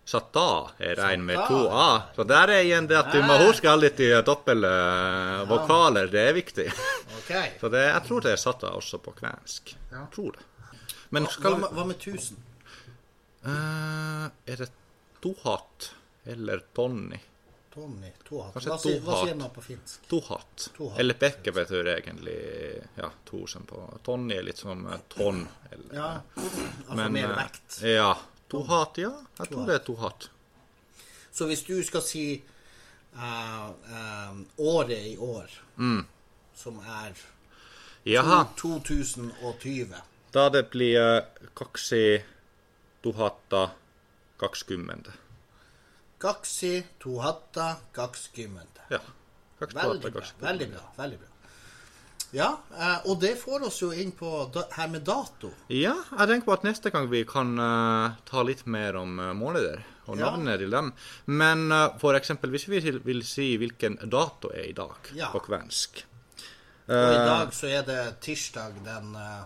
Sata 0.08 0.70
er 0.80 1.00
en 1.10 1.24
med 1.28 1.36
to 1.50 1.66
a. 1.68 1.88
Så 2.16 2.24
der 2.24 2.48
er 2.54 2.62
igjen 2.64 2.86
det 2.88 2.96
at 2.96 3.10
du 3.12 3.20
må 3.28 3.34
huske 3.42 3.68
alle 3.68 3.90
de 3.92 4.06
doble 4.24 4.70
eh. 4.72 5.98
Det 6.14 6.22
er 6.28 6.32
viktig. 6.36 6.70
Okay. 7.28 7.50
Så 7.60 7.68
det, 7.68 7.82
jeg 7.84 8.00
tror 8.06 8.22
det 8.24 8.30
er 8.32 8.38
sata 8.40 8.68
også 8.72 8.98
på 9.04 9.12
kvensk. 9.18 9.74
Ja. 9.90 9.98
Jeg 9.98 10.06
tror 10.14 10.38
det. 10.38 10.46
Men 11.12 11.26
Hva 11.26 11.32
skal 11.34 11.58
med, 11.60 11.74
hva 11.76 11.84
med 11.84 11.98
1000? 12.00 12.38
Uh, 13.44 14.30
Er 14.48 14.62
det 14.62 14.68
tohat 15.20 15.90
eller 16.24 16.62
tonni? 16.72 17.20
Tonni? 17.74 18.14
Tohat? 18.24 18.56
Hva, 18.56 18.78
sier- 18.80 19.04
hva 19.04 19.18
sier 19.26 19.36
man 19.36 19.52
på 19.52 19.66
finsk? 19.66 20.08
Tohat. 20.08 20.70
Tohat. 20.78 20.98
Eller 21.04 21.20
Bekke 21.20 21.52
betyr 21.52 21.92
egentlig 21.98 22.38
ja, 22.96 23.12
tusen 23.28 23.68
på 23.68 23.84
Tonni 24.08 24.40
er 24.40 24.48
litt 24.48 24.64
som 24.64 24.86
eh, 24.88 25.04
tonn. 25.12 25.44
Eller, 25.68 25.92
Ja, 25.94 26.10
altså 26.40 26.96
Men, 27.02 27.12
mer 27.12 27.28
eh, 27.28 27.38
vekt. 27.44 27.80
Ja. 27.84 28.10
Tohat, 28.48 28.98
ja. 28.98 29.10
Jeg 29.38 29.48
tror 29.48 29.66
det 29.66 29.74
er 29.74 29.84
tohat. 29.84 30.30
Så 31.32 31.46
hvis 31.46 31.62
du 31.62 31.82
skal 31.84 32.02
si 32.02 32.42
uh, 33.14 33.68
um, 34.30 34.46
året 34.58 35.06
i 35.06 35.16
år, 35.16 35.46
Mm. 35.76 36.06
som 36.54 36.78
er 36.78 37.12
Jaha. 38.06 38.44
2020 38.56 39.94
Da 40.34 40.48
det 40.48 40.70
blir 40.70 40.98
eh, 41.16 41.22
kaksi 41.54 42.24
tuhatta 43.02 43.68
kaksikymmentä. 44.36 45.12
Kaksi 46.18 46.86
tuhatta 46.98 47.76
kaksikymmentä. 47.92 48.80
Ja. 48.90 48.98
Kaksi 49.60 49.76
Veldig 49.76 50.00
tuhatta 50.02 50.10
bra. 50.40 50.48
Veldig 50.48 50.70
bra. 50.72 50.80
veldig 50.98 51.18
bra. 51.18 51.28
Ja, 52.36 52.58
eh, 52.76 53.06
og 53.08 53.20
det 53.22 53.34
får 53.40 53.62
oss 53.70 53.78
jo 53.80 53.88
inn 53.96 54.10
på 54.12 54.28
her 54.76 54.88
med 54.92 55.04
dato. 55.08 55.50
Ja, 55.72 55.94
jeg 56.18 56.28
tenker 56.28 56.44
på 56.50 56.56
at 56.58 56.66
neste 56.66 56.90
gang 56.92 57.06
vi 57.08 57.22
kan 57.28 57.54
eh, 57.58 58.18
ta 58.28 58.42
litt 58.44 58.66
mer 58.68 58.98
om 59.00 59.14
uh, 59.18 59.30
måneder 59.36 59.80
og 60.08 60.18
Ja. 60.20 60.34
til 60.36 60.70
dem. 60.70 60.92
Men 61.26 61.72
eh, 61.72 61.88
for 62.00 62.14
eksempel 62.18 62.50
hvis 62.50 62.68
vi 62.68 62.80
vil, 63.04 63.22
si 63.24 63.56
hvilken 63.60 63.96
dato 64.08 64.50
er 64.52 64.68
i 64.68 64.72
dag 64.76 65.12
Ja. 65.14 65.30
på 65.32 65.40
kvensk. 65.40 66.04
Og 66.88 66.94
i 66.94 67.16
Eh, 67.16 67.24
dag 67.26 67.52
så 67.52 67.66
er 67.68 67.82
det 67.84 68.20
tirsdag 68.24 68.78
den 68.84 69.14
eh, 69.16 69.44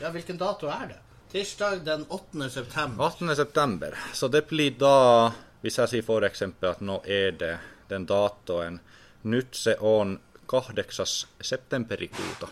Ja, 0.00 0.10
hvilken 0.10 0.38
dato 0.38 0.66
er 0.70 0.86
det? 0.88 0.98
Tirsdag 1.32 1.84
den 1.84 2.06
8. 2.08 2.50
september. 2.50 3.04
18. 3.06 3.36
september. 3.36 3.94
Så 4.14 4.28
det 4.30 4.46
blir 4.48 4.70
da, 4.78 5.30
hvis 5.62 5.76
jeg 5.78 5.88
sier 5.88 6.02
for 6.02 6.22
eksempel 6.26 6.70
at 6.70 6.80
nå 6.80 7.00
er 7.06 7.30
det 7.38 7.58
den 7.88 8.06
datoen 8.06 8.80
Nutse 9.24 9.74
on 9.80 10.18
kahdeksas 10.50 11.26
septemberikuuta. 11.40 12.48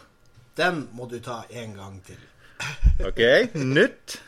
Den 0.58 0.84
må 0.92 1.06
du 1.10 1.18
ta 1.20 1.40
en 1.50 1.74
gang 1.74 2.00
til. 2.06 2.18
OK? 3.06 3.20
Nyt 3.76 4.18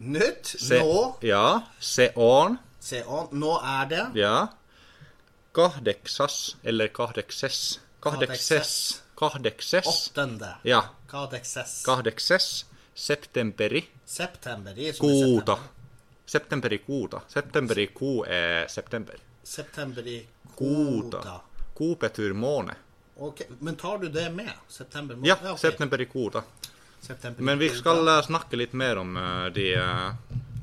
Nytt. 0.00 0.46
se, 0.46 0.78
Nå. 0.80 1.16
Ja. 1.22 1.60
Se 1.80 2.10
on. 2.16 2.58
Se 2.80 3.02
an. 3.04 3.28
Nå 3.32 3.56
er 3.60 3.88
det 3.90 4.04
Ja. 4.18 4.46
Kahdeksas 5.52 6.56
eller 6.64 6.88
kahdekses. 6.88 7.80
Kahdekses. 8.00 9.02
Kahdekses. 9.18 9.86
åttende. 9.86 10.54
Ja. 10.64 10.82
Kadekses. 11.10 11.82
Kahdekses 11.84 12.64
septemberi 12.94 13.82
September. 14.06 14.72
Det 14.74 14.88
er 14.88 14.92
som 14.92 15.06
i 15.10 15.22
kuuta. 15.22 15.56
september. 15.56 15.76
Septemberi 16.26 16.78
kuuta. 16.78 17.20
Septemberi 17.28 17.86
kuu 17.86 18.24
er 18.24 18.68
september. 18.68 19.14
September 19.44 20.06
i 20.06 20.26
Kuuta. 20.56 21.18
kuuta. 21.18 21.40
Kuu 21.74 21.96
betyr 21.96 22.32
måne. 22.32 22.74
Ok, 23.20 23.42
Men 23.58 23.76
tar 23.76 23.98
du 23.98 24.08
det 24.08 24.30
med? 24.30 24.50
September? 24.68 25.18
Ja, 25.22 25.34
okay. 25.34 25.56
september 25.56 26.00
i 26.00 26.06
kor, 26.06 26.30
da. 26.30 26.42
September 27.00 27.42
Men 27.42 27.58
vi 27.58 27.68
skal 27.68 28.08
eh, 28.08 28.22
snakke 28.22 28.56
litt 28.56 28.72
mer 28.72 28.96
om 28.96 29.16
uh, 29.16 29.46
de 29.52 29.76
uh, 29.76 30.12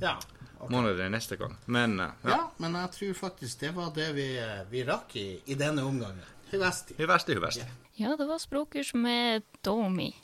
Ja. 0.01 0.17
okay. 0.57 0.69
månedene 0.69 1.09
neste 1.09 1.37
gang. 1.37 1.53
Men 1.65 1.99
Ja. 1.99 2.11
ja. 2.23 2.39
men 2.57 2.75
jeg 2.75 2.91
tror 2.91 3.13
faktisk 3.13 3.59
det 3.59 3.71
var 3.77 3.93
det 3.95 4.09
vi, 4.17 4.27
vi 4.69 4.83
rakk 4.83 5.15
i, 5.15 5.27
i 5.45 5.53
denne 5.53 5.85
omgangen. 5.85 6.25
Hyvesti. 6.49 6.97
Hyvesti, 6.97 7.37
hyvesti. 7.37 7.65
Ja, 7.93 8.15
det 8.17 8.25
var 8.25 8.41
språkkurs 8.41 8.93
med 8.93 9.43
Domi. 9.61 10.15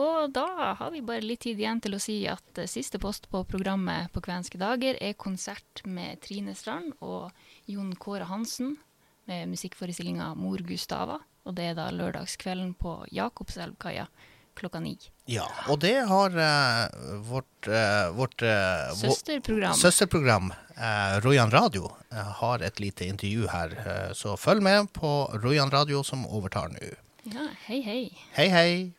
Og 0.00 0.32
da 0.32 0.74
har 0.78 0.90
vi 0.90 1.02
bare 1.04 1.20
litt 1.20 1.44
tid 1.44 1.60
igjen 1.60 1.80
til 1.84 1.92
å 1.96 2.00
si 2.00 2.22
at 2.30 2.64
siste 2.72 2.96
post 3.02 3.28
på 3.28 3.44
programmet 3.44 4.08
på 4.14 4.22
Kvenske 4.24 4.56
dager 4.56 4.96
er 4.96 5.12
konsert 5.12 5.84
med 5.84 6.22
Trine 6.24 6.54
Strand 6.56 6.94
og 7.00 7.28
Jon 7.68 7.92
Kåre 8.00 8.24
Hansen 8.30 8.78
med 9.28 9.50
musikkforestillinga 9.52 10.32
Mor 10.40 10.64
Gustava. 10.64 11.20
Og 11.48 11.54
det 11.56 11.70
er 11.70 11.74
da 11.78 11.88
lørdagskvelden 11.94 12.74
på 12.78 12.98
Jakobselvkaia 13.16 14.06
klokka 14.60 14.80
ni. 14.82 14.96
Ja, 15.30 15.46
og 15.72 15.78
det 15.80 15.94
har 16.10 16.34
eh, 16.36 16.88
vårt, 17.24 17.68
eh, 17.70 18.10
vårt 18.12 18.42
eh, 18.42 18.90
Søsterprogram. 18.98 19.74
søsterprogram 19.78 20.50
eh, 20.76 21.20
Rojan 21.24 21.50
Radio 21.54 21.92
eh, 22.12 22.18
har 22.42 22.60
et 22.66 22.80
lite 22.82 23.06
intervju 23.08 23.46
her, 23.48 23.72
eh, 23.86 24.12
så 24.12 24.36
følg 24.36 24.60
med 24.62 24.92
på 24.92 25.30
Rojan 25.40 25.70
Radio 25.72 26.02
som 26.04 26.26
overtar 26.26 26.68
nå. 26.74 26.90
Ja, 27.30 27.46
hei, 27.68 27.80
hei. 27.84 28.02
Hei, 28.36 28.48
hei. 28.48 28.92